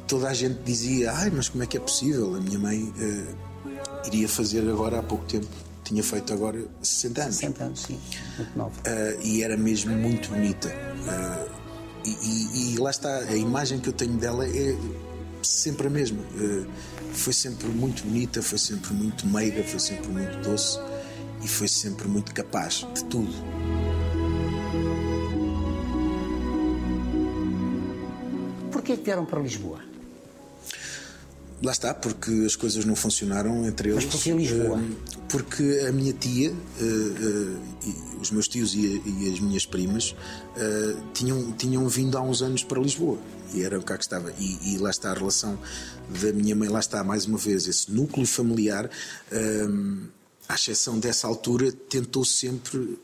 [0.08, 2.36] toda a gente dizia: Ai, mas como é que é possível?
[2.36, 3.56] A minha mãe uh,
[4.08, 5.48] iria fazer agora há pouco tempo
[5.86, 7.36] tinha feito agora 60 anos.
[7.36, 8.00] 60 anos, sim,
[8.38, 8.82] muito nova.
[8.82, 10.68] Uh, e era mesmo muito bonita.
[10.70, 11.52] Uh,
[12.04, 14.76] e, e, e, lá está, a imagem que eu tenho dela é
[15.44, 16.20] sempre a mesma.
[16.22, 16.68] Uh,
[17.14, 20.80] foi sempre muito bonita, foi sempre muito meiga, foi sempre muito doce
[21.44, 23.32] e foi sempre muito capaz de tudo.
[28.72, 29.95] Porquê que vieram para Lisboa?
[31.66, 34.06] Lá está, porque as coisas não funcionaram entre eles.
[34.06, 34.80] Mas porquê Lisboa?
[35.28, 36.54] Porque a minha tia,
[38.22, 39.02] os meus tios e,
[39.34, 40.16] as minhas primas
[41.12, 43.18] tinham, tinham vindo há uns anos para Lisboa
[43.52, 44.32] e era cá que estava.
[44.38, 45.58] E, e, lá está a relação
[46.22, 48.88] da minha mãe, lá está mais uma vez, esse núcleo familiar,
[50.48, 53.00] à exceção dessa altura, tentou sempre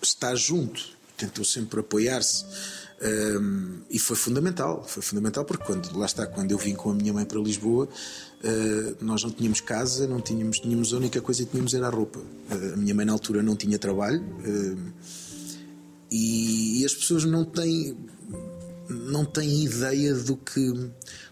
[0.00, 0.80] estar junto,
[1.16, 2.44] tentou sempre apoiar-se.
[3.04, 6.94] Um, e foi fundamental, foi fundamental porque quando, lá está, quando eu vim com a
[6.94, 11.44] minha mãe para Lisboa, uh, nós não tínhamos casa, não tínhamos, tínhamos a única coisa
[11.44, 12.18] que tínhamos era a roupa.
[12.18, 14.92] Uh, a minha mãe na altura não tinha trabalho uh,
[16.10, 17.94] e, e, as pessoas não têm
[18.88, 20.72] não têm ideia do que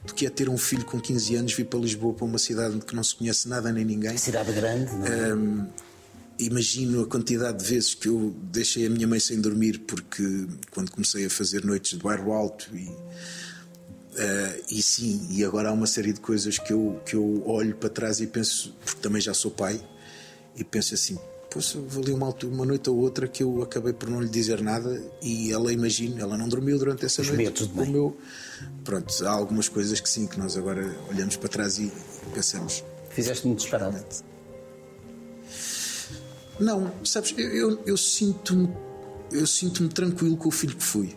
[0.05, 2.79] do que é ter um filho com 15 anos vir para Lisboa para uma cidade
[2.81, 4.17] que não se conhece nada nem ninguém.
[4.19, 5.35] Cidade grande, não é?
[5.35, 5.67] Um,
[6.47, 10.91] imagino a quantidade de vezes que eu deixei a minha mãe sem dormir porque quando
[10.91, 15.87] comecei a fazer noites de bairro alto e uh, e sim e agora há uma
[15.87, 19.35] série de coisas que eu que eu olho para trás e penso porque também já
[19.35, 19.81] sou pai
[20.57, 21.19] e penso assim
[21.53, 25.03] poxa, ali uma, uma noite ou outra que eu acabei por não lhe dizer nada
[25.21, 27.65] e ela imagina, ela não dormiu durante essa Os noite.
[27.65, 28.17] O meu,
[28.85, 31.93] pronto, há algumas coisas que sim, que nós agora olhamos para trás e
[32.35, 32.83] pensamos.
[33.11, 34.03] Fizeste muito disparado.
[36.63, 38.69] Não, sabes, eu, eu, eu sinto-me
[39.33, 41.17] eu sinto-me tranquilo com o filho que fui.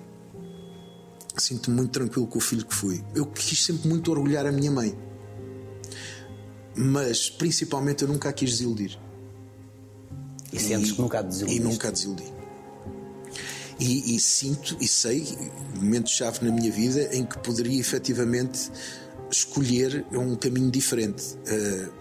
[1.37, 3.03] Sinto-me muito tranquilo com o filho que fui.
[3.13, 4.97] Eu quis sempre muito orgulhar a minha mãe.
[6.75, 8.97] Mas, principalmente, eu nunca a quis desiludir.
[10.51, 11.55] E sentes que nunca a desiludi.
[11.55, 12.33] E nunca a desiludi.
[13.77, 15.27] E, e, sinto e sei
[15.75, 18.71] momentos-chave na minha vida em que poderia efetivamente
[19.29, 21.35] escolher um caminho diferente.
[21.35, 21.91] Uh,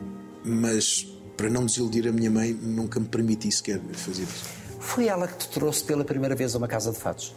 [0.44, 4.44] mas para não desiludir a minha mãe, nunca me permiti sequer fazer isso.
[4.80, 7.34] Foi ela que te trouxe pela primeira vez a uma casa de fatos?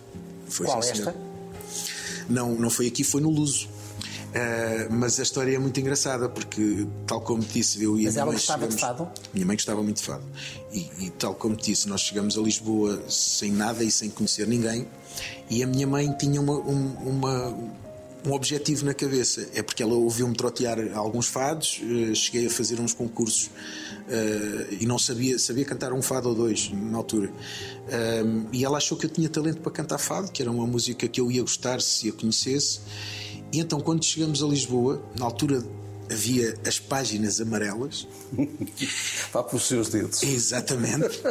[0.48, 1.16] Foi, Qual sim, esta?
[2.30, 3.68] Não, não foi aqui, foi no Luso.
[4.28, 8.22] Uh, mas a história é muito engraçada porque, tal como disse, eu e Mas a
[8.22, 8.76] ela mãe gostava chegamos...
[8.76, 9.10] de fado?
[9.34, 10.24] Minha mãe gostava muito de fado.
[10.72, 14.86] E, e, tal como disse, nós chegamos a Lisboa sem nada e sem conhecer ninguém.
[15.50, 17.58] E a minha mãe tinha uma, um, uma,
[18.28, 19.48] um objetivo na cabeça.
[19.54, 24.86] É porque ela ouviu-me trotear alguns fados, uh, cheguei a fazer uns concursos uh, e
[24.86, 27.32] não sabia, sabia cantar um fado ou dois na altura.
[28.52, 31.22] e ela achou que eu tinha talento para cantar fado, que era uma música que
[31.22, 32.82] eu ia gostar se a conhecesse.
[33.52, 35.64] E então, quando chegamos a Lisboa, na altura
[36.12, 38.08] havia as páginas amarelas.
[39.32, 40.22] Vá para os seus dedos.
[40.24, 41.22] Exatamente.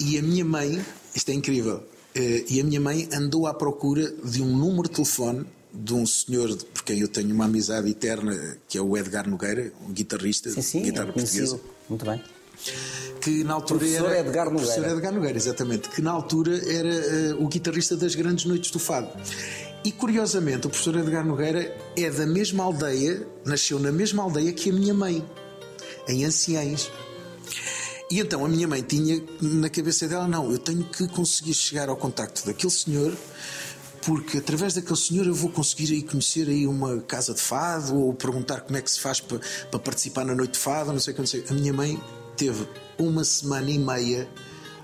[0.00, 1.82] E a minha mãe, isto é incrível,
[2.14, 5.46] e a minha mãe andou à procura de um número de telefone
[5.76, 9.72] de um senhor por quem eu tenho uma amizade eterna, que é o Edgar Nogueira,
[9.86, 11.60] um guitarrista sim, sim, guitarra é portuguesa.
[11.88, 12.22] Muito bem.
[13.20, 14.20] Que na altura professor era.
[14.20, 14.72] Edgar Nogueira.
[14.72, 15.88] Professor Edgar Nogueira, exatamente.
[15.88, 19.08] Que na altura era uh, o guitarrista das grandes noites do Fado.
[19.84, 24.70] E curiosamente, o professor Edgar Nogueira é da mesma aldeia, nasceu na mesma aldeia que
[24.70, 25.24] a minha mãe,
[26.08, 26.90] em Anciães.
[28.10, 31.88] E então a minha mãe tinha na cabeça dela: não, eu tenho que conseguir chegar
[31.88, 33.16] ao contacto daquele senhor,
[34.06, 38.14] porque através daquele senhor eu vou conseguir aí conhecer aí uma casa de fado ou
[38.14, 41.12] perguntar como é que se faz para, para participar na noite de fado, não sei
[41.12, 41.44] o que, não sei.
[41.50, 42.00] A minha mãe
[42.36, 44.28] teve uma semana e meia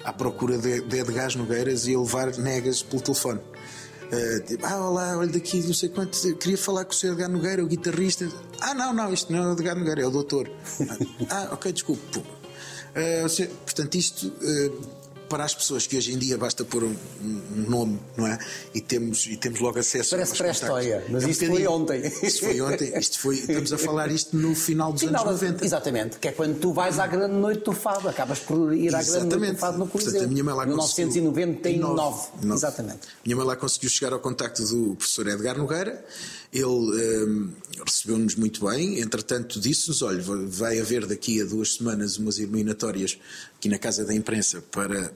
[0.02, 3.38] à procura de, de Edgar Nogueiras e a levar negas pelo telefone.
[3.38, 7.12] Uh, ah, olá, olha daqui, não sei quanto, queria falar com o Sr.
[7.12, 8.28] Edgar Nogueira, o guitarrista.
[8.60, 10.50] Ah, não, não, isto não é o Edgar Nogueira, é o doutor.
[11.30, 12.18] ah, ok, desculpe.
[12.18, 14.26] Uh, portanto, isto.
[14.26, 14.91] Uh,
[15.32, 18.38] para as pessoas que hoje em dia basta pôr um, um nome, não é?
[18.74, 22.02] E temos, e temos logo acesso Parece pré-história, mas é um isto foi ontem.
[22.22, 25.64] Isto foi ontem, isto foi, estamos a falar isto no final dos final, anos 90.
[25.64, 29.00] Exatamente, que é quando tu vais à grande noite do Fado, acabas por ir à
[29.00, 29.30] exatamente.
[29.30, 30.12] grande noite do Fado no Coliseu.
[30.12, 32.28] Portanto, a minha mãe lá 1999.
[32.52, 32.98] Exatamente.
[33.24, 36.04] Minha mãe lá conseguiu chegar ao contacto do professor Edgar Nogueira.
[36.52, 37.50] Ele um,
[37.84, 43.18] recebeu-nos muito bem, entretanto disse-nos: olha, vai haver daqui a duas semanas umas eliminatórias
[43.56, 45.12] aqui na Casa da Imprensa para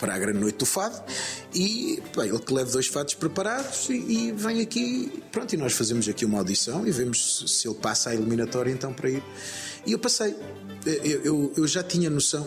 [0.00, 1.00] para a grande noite do fado
[1.54, 5.74] e bem, ele que leva dois fados preparados e, e, vem aqui, pronto, e nós
[5.74, 9.22] fazemos aqui uma audição e vemos se ele passa a eliminatória então para ir.
[9.86, 10.34] E eu passei.
[10.86, 12.46] Eu, eu, eu já tinha noção,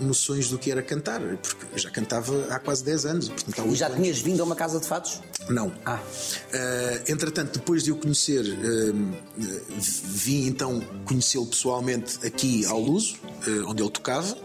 [0.00, 3.28] noções do que era cantar, porque eu já cantava há quase 10 anos.
[3.28, 4.20] Portanto, e já tinhas anos.
[4.20, 5.20] vindo a uma casa de fados?
[5.48, 5.72] Não.
[5.84, 6.00] Ah.
[6.00, 13.70] Uh, entretanto, depois de eu conhecer, uh, vim então conhecê-lo pessoalmente aqui ao Luso, uh,
[13.70, 14.36] onde ele tocava.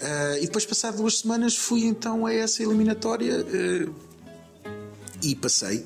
[0.00, 3.94] Uh, e depois, passado duas semanas, fui então a essa eliminatória uh,
[5.22, 5.84] e passei.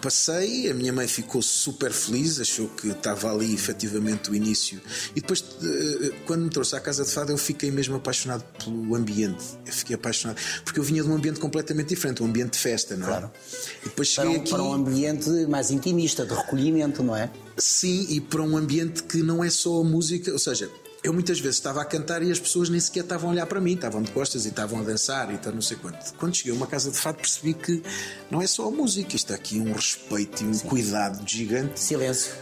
[0.00, 4.80] Passei, a minha mãe ficou super feliz, achou que estava ali efetivamente o início.
[5.16, 8.94] E depois, uh, quando me trouxe à casa de fado, eu fiquei mesmo apaixonado pelo
[8.94, 9.44] ambiente.
[9.66, 12.96] Eu fiquei apaixonado, porque eu vinha de um ambiente completamente diferente, um ambiente de festa,
[12.96, 13.10] não é?
[13.10, 13.30] Claro.
[13.80, 14.50] E depois cheguei para um, aqui...
[14.50, 17.30] para um ambiente mais intimista, de recolhimento, não é?
[17.56, 20.70] Sim, e para um ambiente que não é só a música, ou seja,
[21.02, 23.60] eu muitas vezes estava a cantar e as pessoas nem sequer estavam a olhar para
[23.60, 26.14] mim, estavam de costas e estavam a dançar e tal, não sei quanto.
[26.14, 27.82] Quando cheguei a uma casa de fado percebi que
[28.30, 30.68] não é só a música, está aqui um respeito e um Sim.
[30.68, 31.80] cuidado gigante.
[31.80, 32.32] Silêncio.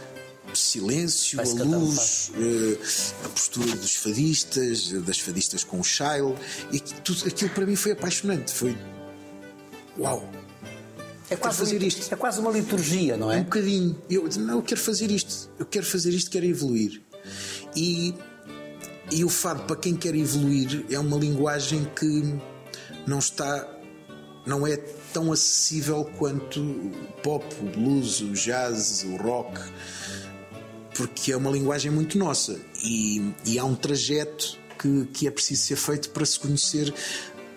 [0.53, 2.77] Silêncio, a luz, eh,
[3.25, 6.35] a postura dos fadistas, das fadistas com o Shile,
[6.73, 8.53] e tudo aquilo para mim foi apaixonante.
[8.53, 8.77] Foi.
[9.97, 10.29] Uau!
[11.29, 12.13] É quase, fazer isto.
[12.13, 13.37] é quase uma liturgia, não é?
[13.37, 13.97] Um bocadinho.
[14.09, 15.49] Eu, não, eu quero fazer isto.
[15.57, 17.01] Eu quero fazer isto, quero evoluir.
[17.73, 18.13] E
[19.11, 22.39] e o fado, para quem quer evoluir, é uma linguagem que
[23.05, 23.67] não está.
[24.45, 24.77] não é
[25.13, 29.59] tão acessível quanto o pop, o blues, o jazz, o rock,
[30.95, 35.63] porque é uma linguagem muito nossa e, e há um trajeto que, que é preciso
[35.63, 36.93] ser feito para se conhecer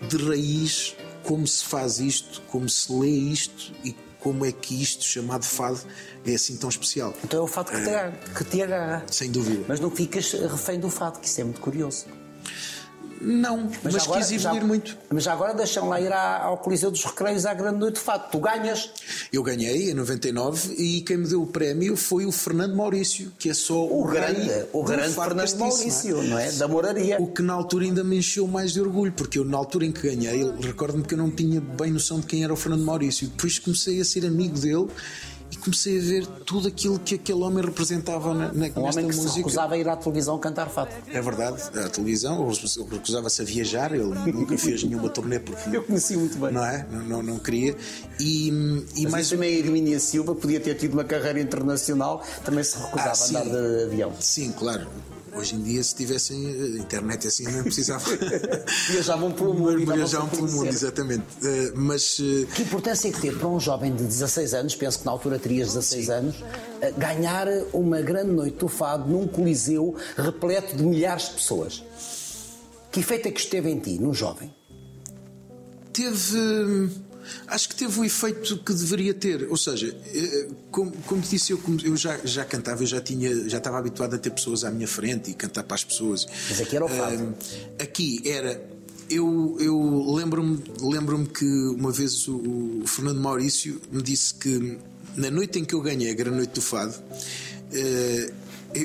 [0.08, 3.92] de raiz como se faz isto, como se lê isto e
[4.24, 5.78] como é que isto chamado fado
[6.24, 7.12] é assim tão especial.
[7.22, 9.04] Então é o fado que, te, agarra, que te agarra.
[9.10, 9.66] Sem dúvida.
[9.68, 12.06] Mas não ficas refém do fado, que isso é muito curioso.
[13.20, 14.96] Não, mas, mas agora, quis evoluir já, muito.
[15.10, 18.30] Mas agora deixam lá ir ao Coliseu dos Recreios à Grande Noite de Fato.
[18.30, 18.90] Tu ganhas?
[19.32, 23.48] Eu ganhei em 99 e quem me deu o prémio foi o Fernando Maurício, que
[23.50, 26.52] é só o, o grande, o grande Fernando Maurício, não é?
[26.52, 27.20] Da moraria.
[27.20, 29.92] O que na altura ainda me encheu mais de orgulho, porque eu na altura em
[29.92, 33.28] que ganhei, recordo-me que eu não tinha bem noção de quem era o Fernando Maurício.
[33.28, 34.88] Depois comecei a ser amigo dele
[35.64, 39.28] comecei a ver tudo aquilo que aquele homem representava na, na, um homem que música.
[39.30, 40.90] se recusava a ir à televisão cantar fado.
[41.10, 42.46] É verdade, à televisão,
[42.90, 45.74] recusava-se a viajar, ele nunca fez nenhuma turnê porque.
[45.74, 46.52] Eu conheci muito bem.
[46.52, 46.86] Não é?
[46.90, 47.74] Não, não, não queria.
[48.20, 48.48] E,
[48.94, 49.30] e Mas mais.
[49.30, 53.28] também a Irmínia Silva podia ter tido uma carreira internacional, também se recusava ah, a
[53.28, 54.12] andar de avião.
[54.20, 54.86] Sim, claro.
[55.36, 58.04] Hoje em dia, se tivessem eh, internet assim, não precisava.
[58.88, 59.92] Viajavam pelo mundo.
[59.92, 61.24] Viajavam pelo mundo, exatamente.
[61.42, 62.18] Uh, mas.
[62.20, 62.46] Uh...
[62.54, 65.38] Que importância é que teve para um jovem de 16 anos, penso que na altura
[65.38, 66.12] terias 16 Sim.
[66.12, 71.82] anos, uh, ganhar uma grande noite do fado num coliseu repleto de milhares de pessoas?
[72.92, 74.54] Que efeito é que esteve em ti, num jovem?
[75.92, 76.90] Teve
[77.46, 79.48] acho que teve o efeito que deveria ter.
[79.50, 83.58] Ou seja, eh, como, como disse, eu, eu já, já cantava, eu já, tinha, já
[83.58, 86.26] estava habituado a ter pessoas à minha frente e cantar para as pessoas.
[86.48, 87.34] Mas aqui era o fato.
[87.78, 88.74] Aqui era.
[89.08, 92.36] Eu, eu lembro-me lembro que uma vez o,
[92.82, 94.78] o, Fernando Maurício me disse que
[95.14, 98.34] na noite em que eu ganhei a Grande Noite do Fado, uh,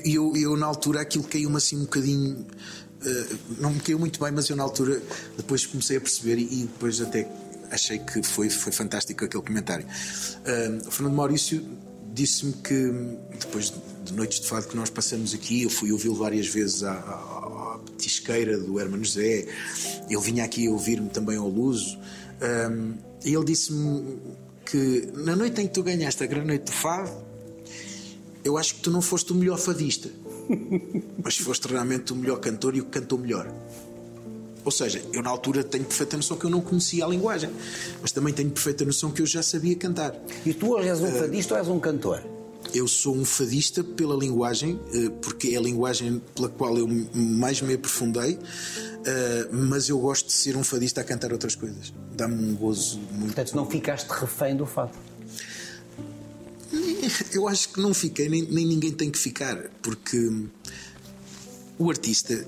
[0.06, 2.45] eu, eu na altura aquilo caiu-me assim um bocadinho.
[3.02, 5.02] Uh, não me caiu muito bem, mas eu na altura
[5.38, 7.23] depois comecei a perceber e, e depois até
[7.71, 9.86] achei que foi, foi fantástico aquele comentário.
[9.86, 11.63] Uh, o Fernando Maurício
[12.13, 12.91] disse-me que
[13.39, 16.91] depois de noites de fado que nós passamos aqui, eu fui ouvi-lo várias vezes à,
[16.91, 19.47] à, à petisqueira do Hermano José,
[20.10, 21.99] ele vinha aqui ouvir-me também ao Luso,
[23.23, 24.17] e ele disse-me
[24.65, 27.12] que na noite em que tu ganhaste a grande noite de fado,
[28.43, 30.10] eu acho que tu não foste o melhor fadista,
[31.23, 33.51] mas foste realmente o melhor cantor e o que cantou melhor.
[34.69, 37.49] Ou seja, eu na altura tenho perfeita noção que eu não conhecia a linguagem,
[38.03, 40.13] mas também tenho perfeita noção que eu já sabia cantar.
[40.45, 42.23] E tu hoje és um eh, fadista uh, ou és um cantor?
[42.71, 47.63] Eu sou um fadista pela linguagem, eh, porque é a linguagem pela qual eu mais
[47.63, 48.38] me aprofundei,
[49.05, 51.91] eh, mas eu gosto de ser um fadista a cantar outras coisas.
[52.15, 53.34] Dá-me um gozo muito.
[53.34, 54.91] Portanto, não ficaste refém do fado?
[57.34, 60.32] Eu acho que não fiquei, nem, nem ninguém tem que ficar, porque
[61.79, 62.45] o artista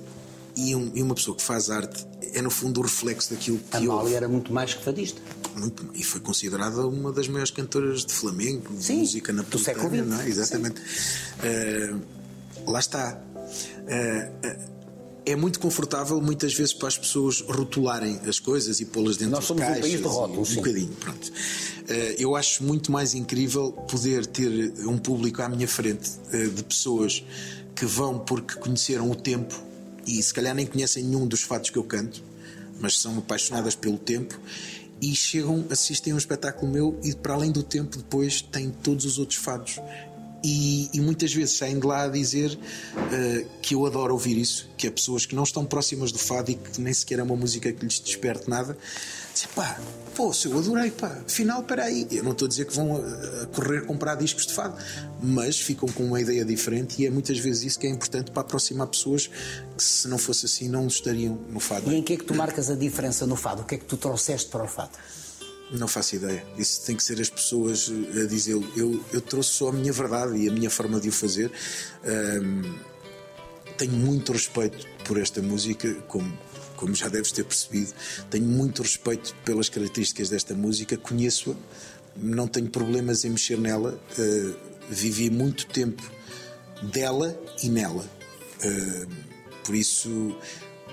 [0.55, 3.77] e, um, e, uma pessoa que faz arte é no fundo o reflexo daquilo que
[3.77, 5.21] Amália era muito mais que fadista
[5.55, 10.27] muito, e foi considerada uma das maiores cantoras de flamengo de música napolitana não é?
[10.27, 14.71] exatamente uh, lá está uh,
[15.23, 19.45] é muito confortável muitas vezes para as pessoas rotularem as coisas e pô-las dentro Nós
[19.45, 19.85] somos de caixas.
[19.85, 21.31] Um país de rótulos, um bocadinho, pronto.
[22.17, 27.23] Eu acho muito mais incrível poder ter um público à minha frente de pessoas
[27.75, 29.70] que vão porque conheceram o tempo
[30.05, 32.23] e se calhar nem conhecem nenhum dos fatos que eu canto,
[32.79, 34.39] mas são apaixonadas pelo tempo
[35.01, 39.05] e chegam, assistem a um espetáculo meu e para além do tempo depois têm todos
[39.05, 39.79] os outros fados.
[40.43, 44.69] E, e muitas vezes saem de lá a dizer uh, que eu adoro ouvir isso,
[44.75, 47.35] que há pessoas que não estão próximas do fado e que nem sequer é uma
[47.35, 48.75] música que lhes desperte nada,
[49.33, 49.79] dizem pá,
[50.15, 53.45] pô, eu adorei, pá, afinal, peraí, eu não estou a dizer que vão eh, a
[53.47, 54.75] correr comprar discos de fado,
[55.21, 58.41] mas ficam com uma ideia diferente e é muitas vezes isso que é importante para
[58.41, 59.27] aproximar pessoas
[59.77, 61.91] que se não fosse assim não estariam no fado.
[61.91, 63.61] E em que é que tu marcas a diferença no fado?
[63.61, 64.91] O que é que tu trouxeste para o fado?
[65.71, 66.45] Não faço ideia.
[66.57, 68.61] Isso tem que ser as pessoas a dizer.
[68.75, 71.49] Eu, eu trouxe só a minha verdade e a minha forma de o fazer.
[72.03, 72.75] Um,
[73.77, 76.37] tenho muito respeito por esta música, como,
[76.81, 77.93] como já deves ter percebido.
[78.31, 80.97] Tenho muito respeito pelas características desta música.
[80.97, 81.55] Conheço-a,
[82.17, 84.01] não tenho problemas em mexer nela.
[84.17, 84.55] Uh,
[84.89, 86.01] vivi muito tempo
[86.81, 88.03] dela e nela.
[88.65, 89.07] Uh,
[89.63, 90.35] por isso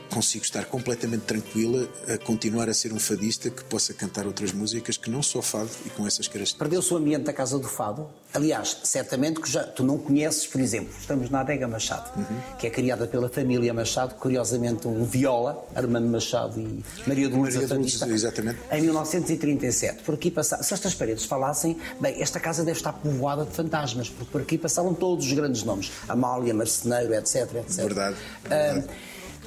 [0.09, 4.97] consigo estar completamente tranquila a continuar a ser um fadista que possa cantar outras músicas
[4.97, 6.59] que não só fado e com essas características.
[6.59, 8.09] Perdeu-se o ambiente da Casa do Fado?
[8.33, 12.57] Aliás, certamente que já tu não conheces, por exemplo, estamos na Adega Machado, uhum.
[12.59, 17.55] que é criada pela família Machado, curiosamente um viola, Armando Machado e Maria de Lourdes,
[17.55, 18.59] Maria Lourdes exatamente.
[18.71, 20.03] em 1937.
[20.03, 24.09] Por aqui passaram, se estas paredes falassem, bem, esta casa deve estar povoada de fantasmas,
[24.11, 27.77] porque por aqui passaram todos os grandes nomes, Amália, Marceneiro, etc, etc.
[27.77, 28.17] Verdade.
[28.45, 28.89] verdade.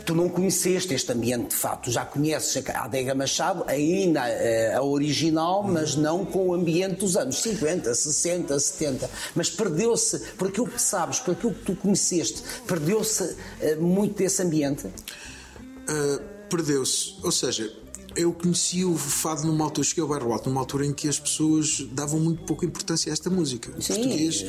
[0.05, 4.73] Tu não conheceste este ambiente de fato, tu já conheces a Adega Machado, ainda eh,
[4.75, 9.09] a original, mas não com o ambiente dos anos 50, 60, 70.
[9.35, 14.41] Mas perdeu-se, por aquilo que sabes, por aquilo que tu conheceste, perdeu-se eh, muito desse
[14.41, 14.87] ambiente?
[14.87, 17.15] Uh, perdeu-se.
[17.23, 17.71] Ou seja,
[18.15, 21.19] eu conheci o fado numa altura, cheguei ao bairro alto, numa altura em que as
[21.19, 23.71] pessoas davam muito pouca importância a esta música.
[23.77, 23.95] O Sim.
[23.95, 24.45] português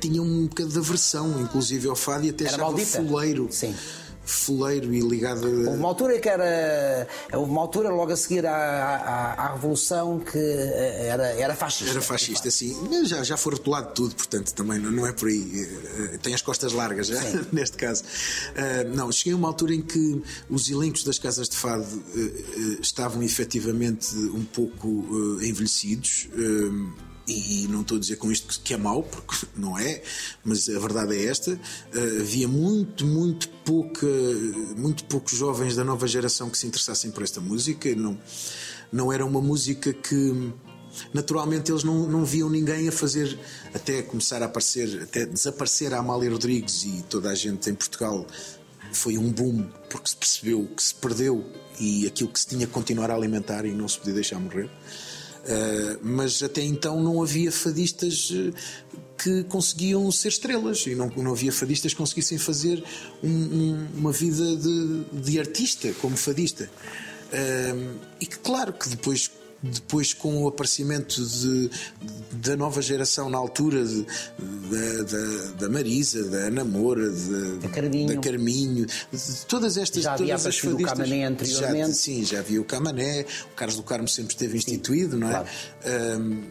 [0.00, 3.02] tinha um bocado de aversão, inclusive ao fado, e até Era achava maldita.
[3.02, 3.48] fuleiro.
[3.50, 3.74] Sim
[4.24, 5.46] fuleiro e ligado.
[5.46, 7.06] Houve uma altura que era.
[7.32, 11.92] Houve uma altura logo a seguir à, à, à Revolução que eh, era, era fascista.
[11.92, 12.74] Era fascista, sim.
[13.04, 15.68] Já, já foi rotulado tudo, portanto também não, não é por aí.
[16.12, 17.20] Eh, tem as costas largas já,
[17.52, 18.02] neste caso.
[18.04, 22.80] Uh, não, cheguei a uma altura em que os elencos das casas de fado uh,
[22.80, 26.28] estavam efetivamente um pouco uh, envelhecidos
[27.26, 30.02] e não estou a dizer com isto que é mau, porque não é,
[30.44, 31.52] mas a verdade é esta.
[31.52, 34.06] Uh, havia muito, muito pouca,
[34.76, 37.94] muito poucos jovens da nova geração que se interessassem por esta música.
[37.94, 38.18] Não,
[38.92, 40.52] não era uma música que
[41.12, 43.38] naturalmente eles não, não viam ninguém a fazer
[43.74, 48.26] até começar a aparecer, até desaparecer a Amália Rodrigues e toda a gente em Portugal
[48.92, 51.44] foi um boom porque se percebeu que se perdeu
[51.80, 54.70] e aquilo que se tinha que continuar a alimentar e não se podia deixar morrer.
[55.44, 58.58] Uh, mas até então não havia fadistas eh,
[59.22, 62.82] que conseguiam ser estrelas e não, não havia fadistas que conseguissem fazer
[63.22, 66.64] um, um, uma vida de, de, artista como fadista.
[66.64, 69.30] Uh, e que, claro, que depois
[69.70, 71.70] depois com o aparecimento de,
[72.32, 78.14] da nova geração na altura de, da, da, Marisa, da Ana Moura, de, da Carminho,
[78.14, 81.88] da Carminho de todas estas já havia todas as fadistas, o Camané anteriormente.
[81.88, 85.28] Já, sim, já havia o Camané, o Carlos do Carmo sempre esteve instituído, sim, não
[85.28, 85.32] é?
[85.32, 85.48] Claro.
[86.20, 86.42] Um,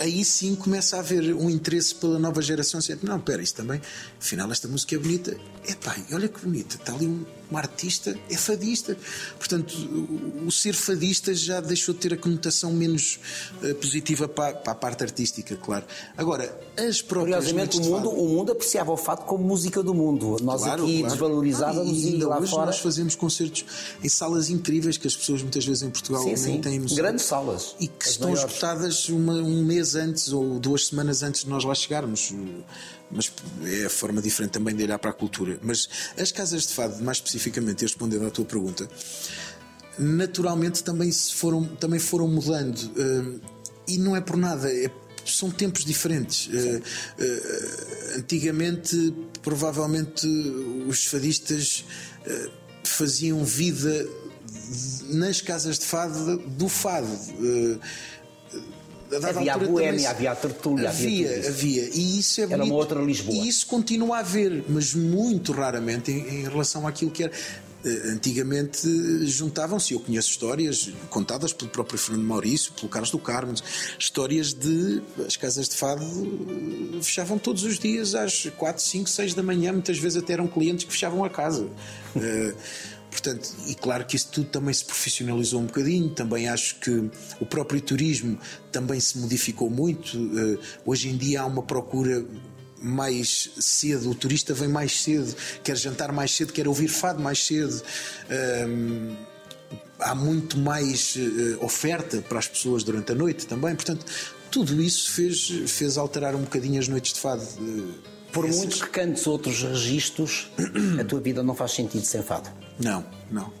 [0.00, 2.78] aí sim começa a haver um interesse pela nova geração.
[2.78, 3.80] Assim, não, pera, isso também,
[4.18, 5.36] afinal, esta música é bonita.
[5.66, 8.96] É pá, olha que bonita, está ali um, um artista, é fadista.
[9.38, 13.20] Portanto, o, o, ser fadista já deixou de ter a conotação menos
[13.62, 15.84] uh, positiva para, para, a parte artística, claro.
[16.16, 16.44] Agora,
[16.76, 17.44] as próprias.
[17.44, 20.36] Curiosamente, o mundo, o mundo apreciava o fado como música do mundo.
[20.42, 21.12] Nós claro, aqui claro.
[21.12, 22.66] desvalorizávamos ah, e, e lá hoje fora.
[22.66, 23.64] Nós fazemos concertos
[24.02, 26.60] em salas incríveis que as pessoas muitas vezes em Portugal sim, nem sim.
[26.60, 26.96] têm noção.
[26.96, 27.76] Grandes salas.
[27.78, 28.50] E que estão maiores.
[28.50, 32.32] esgotadas uma, um mês antes ou duas semanas antes de nós lá chegarmos.
[33.10, 33.30] Mas
[33.64, 35.58] é a forma diferente também de olhar para a cultura.
[35.62, 38.88] Mas as casas de fado, mais especificamente, respondendo à tua pergunta,
[39.98, 42.78] naturalmente também, foram, também foram mudando.
[42.78, 43.40] Uh,
[43.86, 44.90] e não é por nada, é,
[45.24, 46.46] são tempos diferentes.
[46.46, 50.26] Uh, uh, antigamente, provavelmente,
[50.86, 51.84] os fadistas
[52.84, 54.06] faziam vida
[55.10, 57.08] nas casas de fado do fado
[59.22, 61.90] havia a boémia, havia a tertúlia, havia, havia, havia.
[61.92, 62.70] E isso é Era bonito.
[62.72, 63.36] uma outra Lisboa.
[63.36, 67.32] E isso continua a haver, mas muito raramente em, em relação àquilo que era.
[67.84, 68.88] Eh, antigamente
[69.26, 73.54] juntavam-se, eu conheço histórias contadas pelo próprio Fernando Maurício, pelo Carlos do Carmo,
[73.96, 79.34] histórias de as casas de fado eh, fechavam todos os dias às 4, 5, 6
[79.34, 81.68] da manhã, muitas vezes até eram clientes que fechavam a casa.
[83.08, 87.10] Eh, Portanto, e claro que isso tudo também se profissionalizou um bocadinho, também acho que
[87.40, 88.38] o próprio turismo
[88.70, 90.16] também se modificou muito.
[90.16, 92.24] Uh, hoje em dia há uma procura
[92.80, 95.34] mais cedo, o turista vem mais cedo,
[95.64, 97.82] quer jantar mais cedo, quer ouvir fado mais cedo.
[98.30, 99.16] Uh,
[99.98, 103.74] há muito mais uh, oferta para as pessoas durante a noite também.
[103.74, 104.06] Portanto,
[104.50, 107.42] tudo isso fez, fez alterar um bocadinho as noites de fado.
[108.40, 108.58] Por essas...
[108.58, 110.50] muito que cantes outros registros,
[111.00, 112.50] a tua vida não faz sentido sem fado.
[112.78, 113.52] Não, não.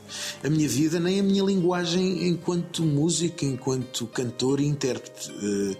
[0.42, 5.30] A minha vida, nem a minha linguagem enquanto músico, enquanto cantor e intérprete.
[5.32, 5.76] Uh,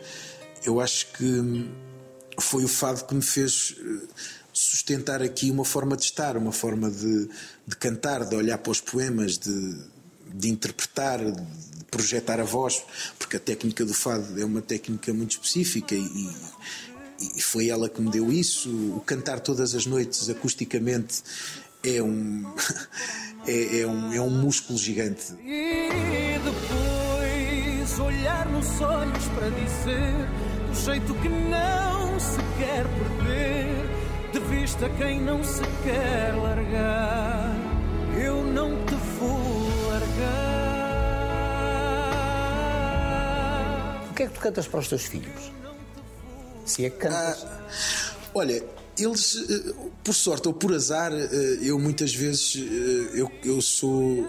[0.65, 1.69] eu acho que
[2.41, 3.77] foi o fado que me fez
[4.53, 7.29] sustentar aqui uma forma de estar, uma forma de,
[7.67, 9.77] de cantar, de olhar para os poemas, de,
[10.35, 12.83] de interpretar, de projetar a voz,
[13.19, 16.31] porque a técnica do fado é uma técnica muito específica e,
[17.21, 18.71] e foi ela que me deu isso.
[18.97, 21.23] O cantar todas as noites acusticamente
[21.83, 22.45] é um,
[23.47, 25.33] é, é um, é um músculo gigante.
[25.45, 30.29] E depois olhar nos olhos para dizer
[30.69, 33.99] do jeito que não se quer perder
[34.33, 37.57] de vista quem não se quer largar.
[38.21, 40.49] Eu não te vou largar.
[44.11, 45.58] O que é que tu cantas para os teus filhos?
[46.69, 47.45] Se é cantas.
[47.45, 48.65] Ah, olha,
[48.99, 54.29] eles, eh, por sorte ou por azar, eh, eu muitas vezes eh, eu, eu sou.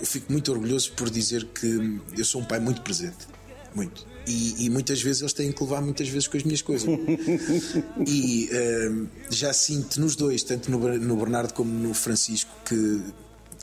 [0.00, 3.26] Eu fico muito orgulhoso por dizer que eu sou um pai muito presente.
[3.74, 4.06] Muito.
[4.26, 6.86] E, e, muitas vezes eles têm que levar muitas vezes com as minhas coisas.
[8.06, 13.02] e uh, já sinto nos dois, tanto no, no, Bernardo como no Francisco, que,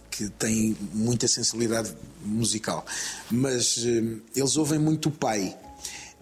[0.10, 1.93] que têm muita sensibilidade
[2.26, 2.84] musical.
[3.30, 5.56] Mas uh, eles ouvem muito o pai.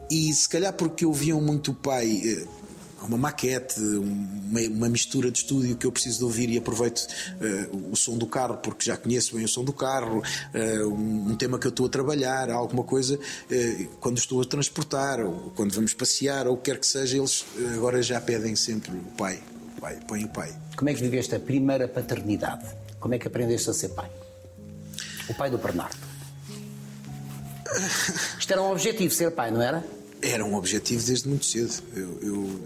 [0.10, 2.22] E se calhar porque ouviam muito o pai.
[2.26, 2.64] Uh,
[3.08, 7.97] uma maquete, uma, mistura de estúdio que eu preciso de ouvir e aproveito uh, o
[7.97, 11.68] som do carro porque já conheço bem o som do carro, uh, um, tema que
[11.68, 13.20] eu estou a trabalhar, alguma coisa,
[13.99, 17.43] quando estou a transportar ou quando vamos passear ou o que quer que seja, eles
[17.76, 19.38] agora já pedem sempre o pai,
[19.78, 20.54] o pai, põe o pai.
[20.78, 22.66] Como é que viveste a primeira paternidade?
[23.01, 24.10] Como é que aprendeste a ser pai?
[25.28, 26.12] O pai do Bernardo.
[28.39, 29.84] Isto era um objetivo, ser pai, não era?
[30.21, 31.84] Era um objetivo desde muito cedo.
[31.95, 32.61] eu, eu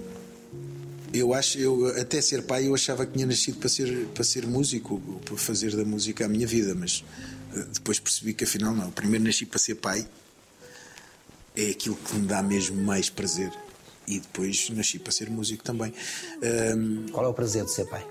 [1.13, 4.45] eu acho, eu até ser pai eu achava que tinha nascido para ser para ser
[4.45, 7.03] músico, para fazer da música a minha vida, mas
[7.55, 8.91] eh, depois percebi que afinal não.
[8.91, 10.07] Primeiro nasci para ser pai.
[11.55, 13.51] É aquilo que me dá mesmo mais prazer.
[14.07, 15.93] E depois nasci para ser músico também.
[16.75, 18.05] Um, Qual é o prazer de ser pai?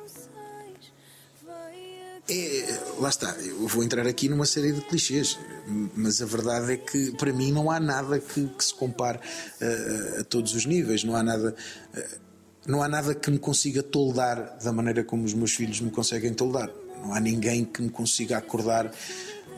[2.29, 5.39] É, lá está, eu vou entrar aqui numa série de clichês,
[5.95, 10.21] mas a verdade é que para mim não há nada que, que se compare uh,
[10.21, 11.55] a todos os níveis, não há nada.
[11.97, 12.27] Uh,
[12.67, 16.35] não há nada que me consiga toldar da maneira como os meus filhos me conseguem
[16.35, 16.69] toldar.
[17.01, 18.91] Não há ninguém que me consiga acordar,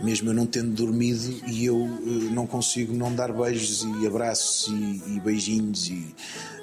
[0.03, 4.69] mesmo eu não tendo dormido, e eu uh, não consigo não dar beijos e abraços
[4.69, 5.89] e, e, beijinhos.
[5.89, 6.15] E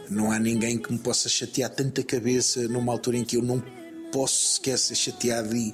[0.07, 3.59] não há ninguém que me possa chatear tanta cabeça numa altura em que eu não
[4.15, 5.73] posso sequer ser chateado e,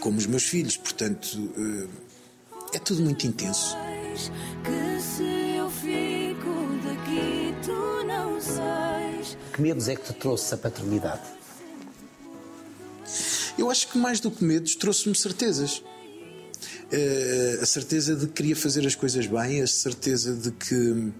[0.00, 0.78] como os meus filhos.
[0.78, 1.86] Portanto, uh,
[2.72, 3.76] é tudo muito intenso.
[4.64, 6.48] Que se eu fico
[6.82, 8.38] daqui, tu não
[9.52, 11.20] que medos é que te trouxe a paternidade?
[13.58, 15.82] Eu acho que mais do que medos, trouxe-me certezas.
[16.90, 21.12] Uh, a certeza de que queria fazer as coisas bem, a certeza de que uh,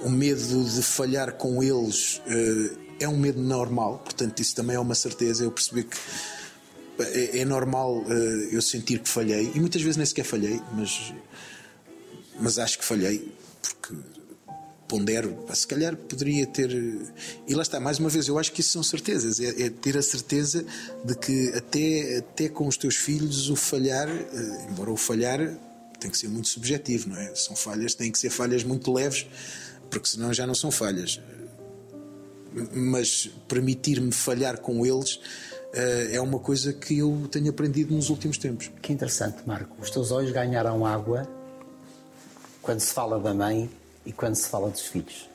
[0.00, 4.80] o medo de falhar com eles uh, é um medo normal, portanto, isso também é
[4.80, 5.44] uma certeza.
[5.44, 5.96] Eu percebi que
[7.00, 8.04] é, é normal
[8.50, 11.12] eu sentir que falhei, e muitas vezes nem sequer falhei, mas,
[12.40, 13.32] mas acho que falhei,
[13.62, 13.94] porque
[14.88, 16.70] pondero, se calhar poderia ter.
[17.46, 19.38] E lá está, mais uma vez, eu acho que isso são certezas.
[19.38, 20.64] É, é ter a certeza
[21.04, 25.38] de que até, até com os teus filhos o falhar, eh, embora o falhar
[26.00, 27.34] tem que ser muito subjetivo, não é?
[27.34, 29.26] São falhas, têm que ser falhas muito leves,
[29.90, 31.20] porque senão já não são falhas.
[32.72, 35.16] Mas permitir-me falhar com eles.
[35.74, 38.70] Uh, é uma coisa que eu tenho aprendido nos últimos tempos.
[38.80, 39.76] Que interessante, Marco.
[39.80, 41.28] Os teus olhos ganharam água
[42.62, 43.70] quando se fala da mãe
[44.04, 45.28] e quando se fala dos filhos.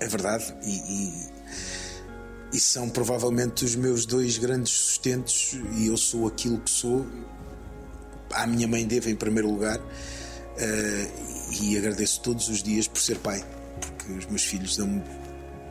[0.00, 6.26] É verdade, e, e, e, são provavelmente os meus dois grandes sustentos, e eu sou
[6.26, 7.06] aquilo que sou.
[8.32, 13.18] À minha mãe devo em primeiro lugar, uh, e agradeço todos os dias por ser
[13.18, 13.44] pai,
[13.80, 15.02] porque os meus filhos dão-me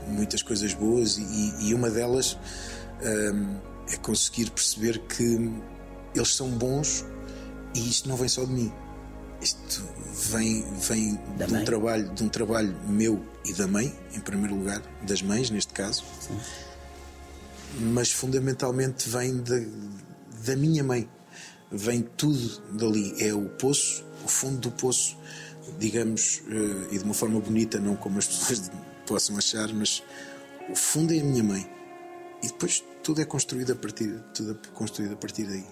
[0.08, 5.52] muitas coisas boas, e, e uma delas uh, é conseguir perceber que
[6.16, 7.06] eles são bons
[7.74, 8.72] e isto não vem só de mim.
[9.42, 9.84] Isto
[10.30, 14.82] vem, vem de um, trabalho, de um trabalho meu e da mãe, em primeiro lugar,
[15.02, 16.40] das mães, neste caso, Sim.
[17.80, 19.60] mas fundamentalmente vem da,
[20.46, 21.10] da minha mãe.
[21.72, 23.16] Vem tudo dali.
[23.18, 25.18] É o poço, o fundo do poço,
[25.80, 28.70] digamos, eh, e de uma forma bonita, não como as pessoas
[29.12, 30.02] possam achar, mas
[30.70, 31.70] o fundo é a minha mãe.
[32.42, 35.66] e depois tudo é construído a partir, tudo é construído a partir daí.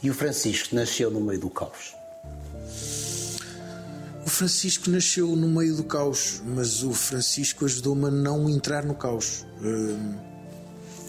[0.00, 1.94] E o Francisco nasceu no meio do caos?
[4.24, 8.94] O Francisco nasceu no meio do caos, mas o Francisco ajudou-me a não entrar no
[8.94, 9.44] caos.
[9.60, 10.14] Hum,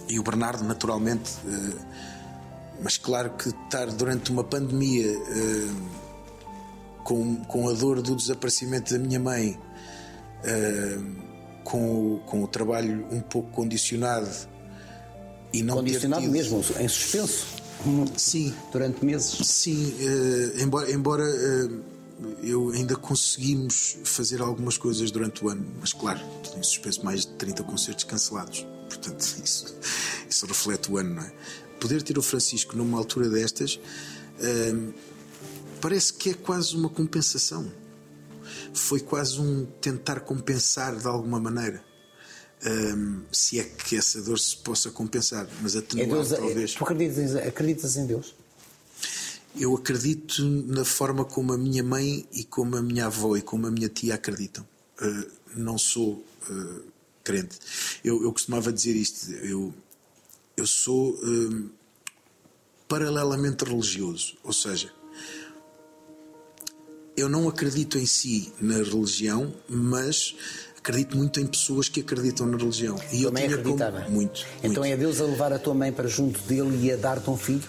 [0.09, 1.31] e o Bernardo, naturalmente.
[1.45, 1.73] Hum,
[2.81, 5.89] mas claro que estar durante uma pandemia hum,
[7.03, 9.59] com, com a dor do desaparecimento da minha mãe,
[11.63, 14.29] com, o, com o trabalho um pouco condicionado
[15.53, 16.31] e não condicionado tido...
[16.31, 17.59] mesmo, em suspenso.
[18.17, 18.53] Sim.
[18.71, 19.47] Durante meses.
[19.47, 21.83] Sim, uh, embora, embora uh,
[22.43, 26.19] eu ainda conseguimos fazer algumas coisas durante o ano, mas claro,
[26.57, 28.65] em suspenso mais de 30 concertos cancelados.
[28.87, 29.75] Portanto, isso,
[30.29, 31.31] isso reflete o ano, não é?
[31.79, 34.93] Poder ter o Francisco numa altura destas uh,
[35.79, 37.71] parece que é quase uma compensação.
[38.73, 41.83] Foi quase um tentar compensar de alguma maneira.
[42.65, 46.73] Um, se é que essa dor se possa compensar, mas atenuar é Deus, talvez.
[46.73, 48.35] Tu acreditas, acreditas em Deus?
[49.55, 53.65] Eu acredito na forma como a minha mãe e como a minha avó e como
[53.65, 54.67] a minha tia acreditam.
[55.01, 56.83] Uh, não sou uh,
[57.23, 57.57] crente.
[58.03, 59.31] Eu, eu, costumava dizer isto.
[59.31, 59.73] Eu,
[60.55, 61.69] eu sou uh,
[62.87, 64.37] paralelamente religioso.
[64.43, 64.93] Ou seja,
[67.19, 70.35] eu não acredito em si na religião, mas
[70.77, 72.99] acredito muito em pessoas que acreditam na religião.
[73.11, 74.01] E Também eu acreditava.
[74.01, 74.15] Como...
[74.15, 74.45] Muito.
[74.63, 74.85] Então muito.
[74.85, 77.67] é Deus a levar a tua mãe para junto dele e a dar-te um filho?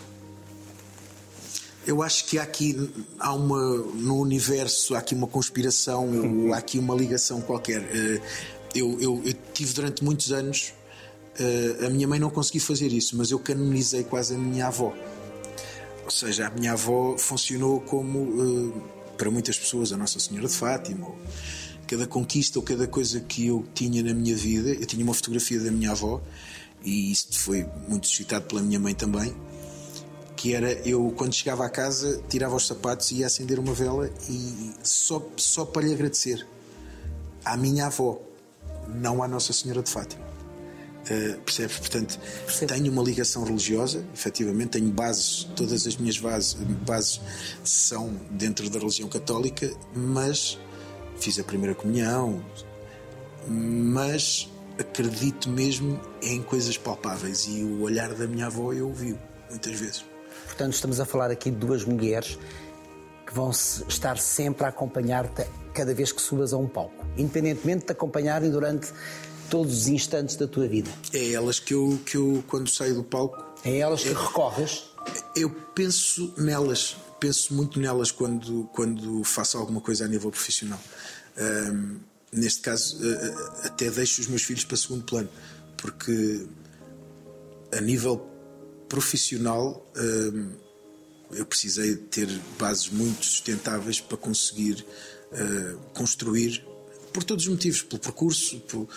[1.86, 6.08] Eu acho que há aqui há uma no universo há aqui uma conspiração,
[6.52, 7.82] há aqui uma ligação qualquer.
[7.82, 8.20] Eh,
[8.74, 10.74] eu, eu, eu tive durante muitos anos
[11.38, 14.94] eh, a minha mãe não conseguiu fazer isso, mas eu canonizei quase a minha avó.
[16.04, 20.54] Ou seja, a minha avó funcionou como eh, para muitas pessoas a Nossa Senhora de
[20.54, 21.06] Fátima.
[21.86, 25.60] Cada conquista ou cada coisa que eu tinha na minha vida, eu tinha uma fotografia
[25.60, 26.22] da minha avó
[26.82, 29.34] e isso foi muito suscitado pela minha mãe também
[30.34, 34.10] que era eu quando chegava à casa tirava os sapatos e ia acender uma vela
[34.30, 36.46] e só, só para lhe agradecer
[37.44, 38.18] à minha avó,
[38.88, 40.29] não à Nossa Senhora de Fátima.
[41.10, 41.78] Uh, percebes?
[41.78, 42.72] Portanto, Percebe.
[42.72, 46.54] tenho uma ligação religiosa, efetivamente, tenho bases, todas as minhas bases,
[46.86, 47.20] bases
[47.64, 50.56] são dentro da religião católica, mas
[51.18, 52.40] fiz a primeira comunhão,
[53.48, 54.48] mas
[54.78, 59.18] acredito mesmo em coisas palpáveis e o olhar da minha avó eu ouvi
[59.50, 60.04] muitas vezes.
[60.46, 62.38] Portanto, estamos a falar aqui de duas mulheres
[63.26, 65.44] que vão estar sempre a acompanhar-te
[65.74, 68.92] cada vez que subas a um palco, independentemente de te acompanharem durante
[69.50, 70.90] todos os instantes da tua vida.
[71.12, 73.44] É elas que eu, que eu quando saio do palco.
[73.64, 74.84] É elas que é, recorres?
[75.34, 80.80] Eu penso nelas, penso muito nelas quando, quando faço alguma coisa a nível profissional.
[81.38, 81.98] Um,
[82.32, 82.98] neste caso,
[83.64, 85.28] até deixo os meus filhos para segundo plano,
[85.76, 86.46] porque
[87.72, 88.26] a nível
[88.88, 90.50] profissional, hum,
[91.32, 92.28] eu precisei ter
[92.58, 94.84] bases muito sustentáveis para conseguir
[95.32, 96.64] hum, construir,
[97.12, 98.88] por todos os motivos, pelo percurso, por,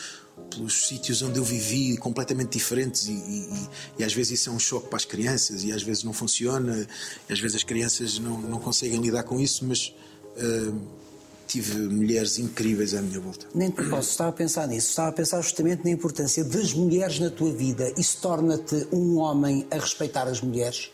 [0.49, 3.69] pelos sítios onde eu vivi completamente diferentes e, e,
[3.99, 6.88] e, às vezes isso é um choque para as crianças e às vezes não funciona,
[7.29, 9.93] e às vezes as crianças não, não conseguem lidar com isso, mas
[10.38, 10.75] uh,
[11.47, 13.45] tive mulheres incríveis à minha volta.
[13.53, 17.19] Nem te posso, estava a pensar nisso, estava a pensar justamente na importância das mulheres
[17.19, 17.93] na tua vida.
[17.97, 20.91] Isso torna-te um homem a respeitar as mulheres?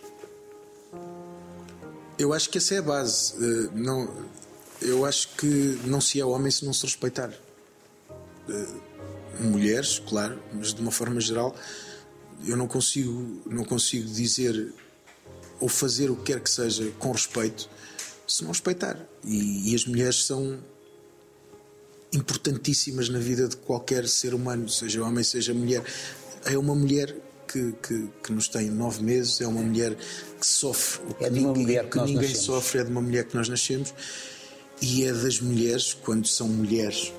[2.17, 3.33] Eu acho que essa é a base.
[3.35, 4.09] Eh, não,
[4.81, 7.31] eu acho que não se é homem se não se respeitar.
[8.49, 8.67] Eh,
[9.39, 11.55] mulheres, claro, mas de uma forma geral,
[12.45, 14.73] eu não consigo, não consigo dizer
[15.59, 17.69] ou fazer o que quer que seja com respeito
[18.27, 18.97] se não respeitar.
[19.23, 20.59] E, e as mulheres são
[22.13, 25.83] importantíssimas na vida de qualquer ser humano, seja homem, seja mulher.
[26.45, 27.15] É uma mulher
[27.47, 31.29] que, que, que, nos tem nove meses, é uma mulher que sofre o que, é
[31.29, 33.93] ninguém, que, que ninguém sofre, é de uma mulher que nós nascemos
[34.81, 37.11] e é das mulheres, quando são mulheres,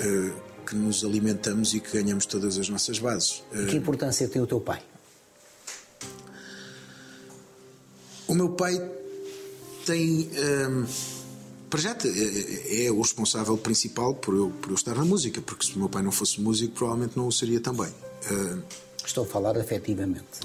[0.00, 3.42] uh, que nos alimentamos e que ganhamos todas as nossas bases.
[3.52, 4.82] E que importância tem o teu pai?
[8.26, 8.80] O meu pai
[9.84, 10.30] tem.
[10.68, 10.86] Um,
[11.68, 15.66] para já é, é, o responsável principal por eu, por eu estar na música, porque
[15.66, 17.88] se o meu pai não fosse músico, provavelmente não o seria também.
[18.30, 18.62] Uh,
[19.04, 20.40] Estou a falar afetivamente.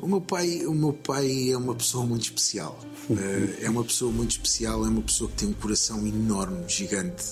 [0.00, 2.78] O meu pai, o meu pai é uma pessoa muito especial.
[3.08, 3.16] Uh,
[3.64, 7.24] é uma pessoa muito especial, é uma pessoa que tem um coração enorme, gigante.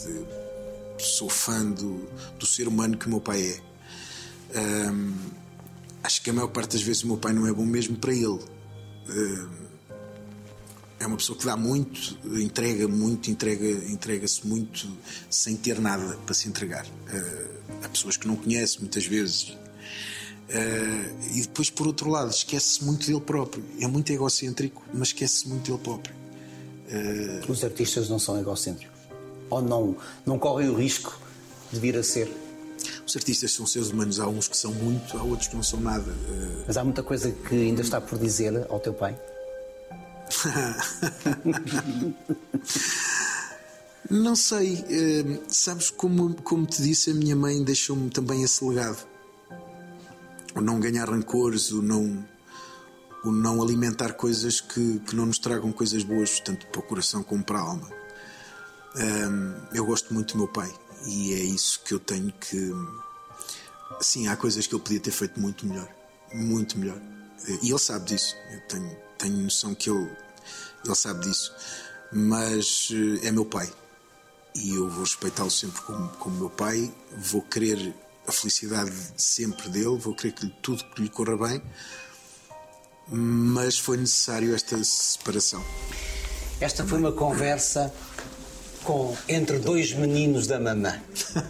[1.03, 3.71] Sou fã do, do ser humano que o meu pai é.
[4.91, 5.15] Um,
[6.03, 8.13] acho que a maior parte das vezes o meu pai não é bom mesmo para
[8.13, 8.27] ele.
[9.09, 9.71] Uh,
[10.99, 14.87] é uma pessoa que dá muito, entrega muito, entrega, entrega-se muito
[15.31, 16.85] sem ter nada para se entregar.
[16.87, 19.57] Uh, há pessoas que não conhece muitas vezes.
[20.51, 23.65] Uh, e depois, por outro lado, esquece-se muito dele próprio.
[23.81, 26.15] É muito egocêntrico, mas esquece-se muito dele próprio.
[26.91, 27.51] Uh...
[27.51, 29.00] Os artistas não são egocêntricos?
[29.51, 31.19] Ou não, não correm o risco
[31.73, 32.33] de vir a ser?
[33.07, 35.81] Os artistas são seres humanos, há uns que são muito, há outros que não são
[35.81, 36.11] nada.
[36.11, 36.65] Uh...
[36.67, 39.19] Mas há muita coisa que ainda está por dizer ao teu pai?
[44.09, 44.85] não sei.
[45.49, 49.11] sabes, como, como te disse, a minha mãe deixou-me também esse legado
[50.55, 52.25] o não ganhar rancores, o não,
[53.25, 57.23] o não alimentar coisas que, que não nos tragam coisas boas, tanto para o coração
[57.23, 58.00] como para a alma.
[59.73, 60.73] Eu gosto muito do meu pai
[61.07, 62.73] e é isso que eu tenho que.
[64.01, 65.89] Sim, há coisas que ele podia ter feito muito melhor.
[66.33, 67.01] Muito melhor.
[67.63, 68.37] E ele sabe disso.
[68.51, 70.11] Eu tenho, tenho noção que ele,
[70.85, 71.53] ele sabe disso.
[72.13, 73.71] Mas eh, é meu pai.
[74.55, 76.93] E eu vou respeitá-lo sempre como, como meu pai.
[77.17, 77.95] Vou querer
[78.27, 81.63] a felicidade sempre dele, vou querer que tudo que lhe corra bem,
[83.09, 85.63] mas foi necessário esta separação.
[86.61, 87.93] Esta foi uma conversa
[88.85, 90.95] com entre dois meninos da mamã.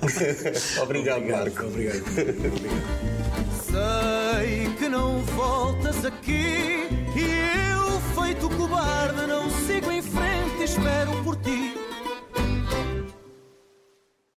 [0.82, 1.64] obrigado, obrigado, Marco.
[1.66, 1.98] Obrigado.
[1.98, 3.20] obrigado.
[3.64, 11.36] Sei que não voltas aqui e eu, feito cobarde, não sigo em frente, espero por
[11.36, 11.79] ti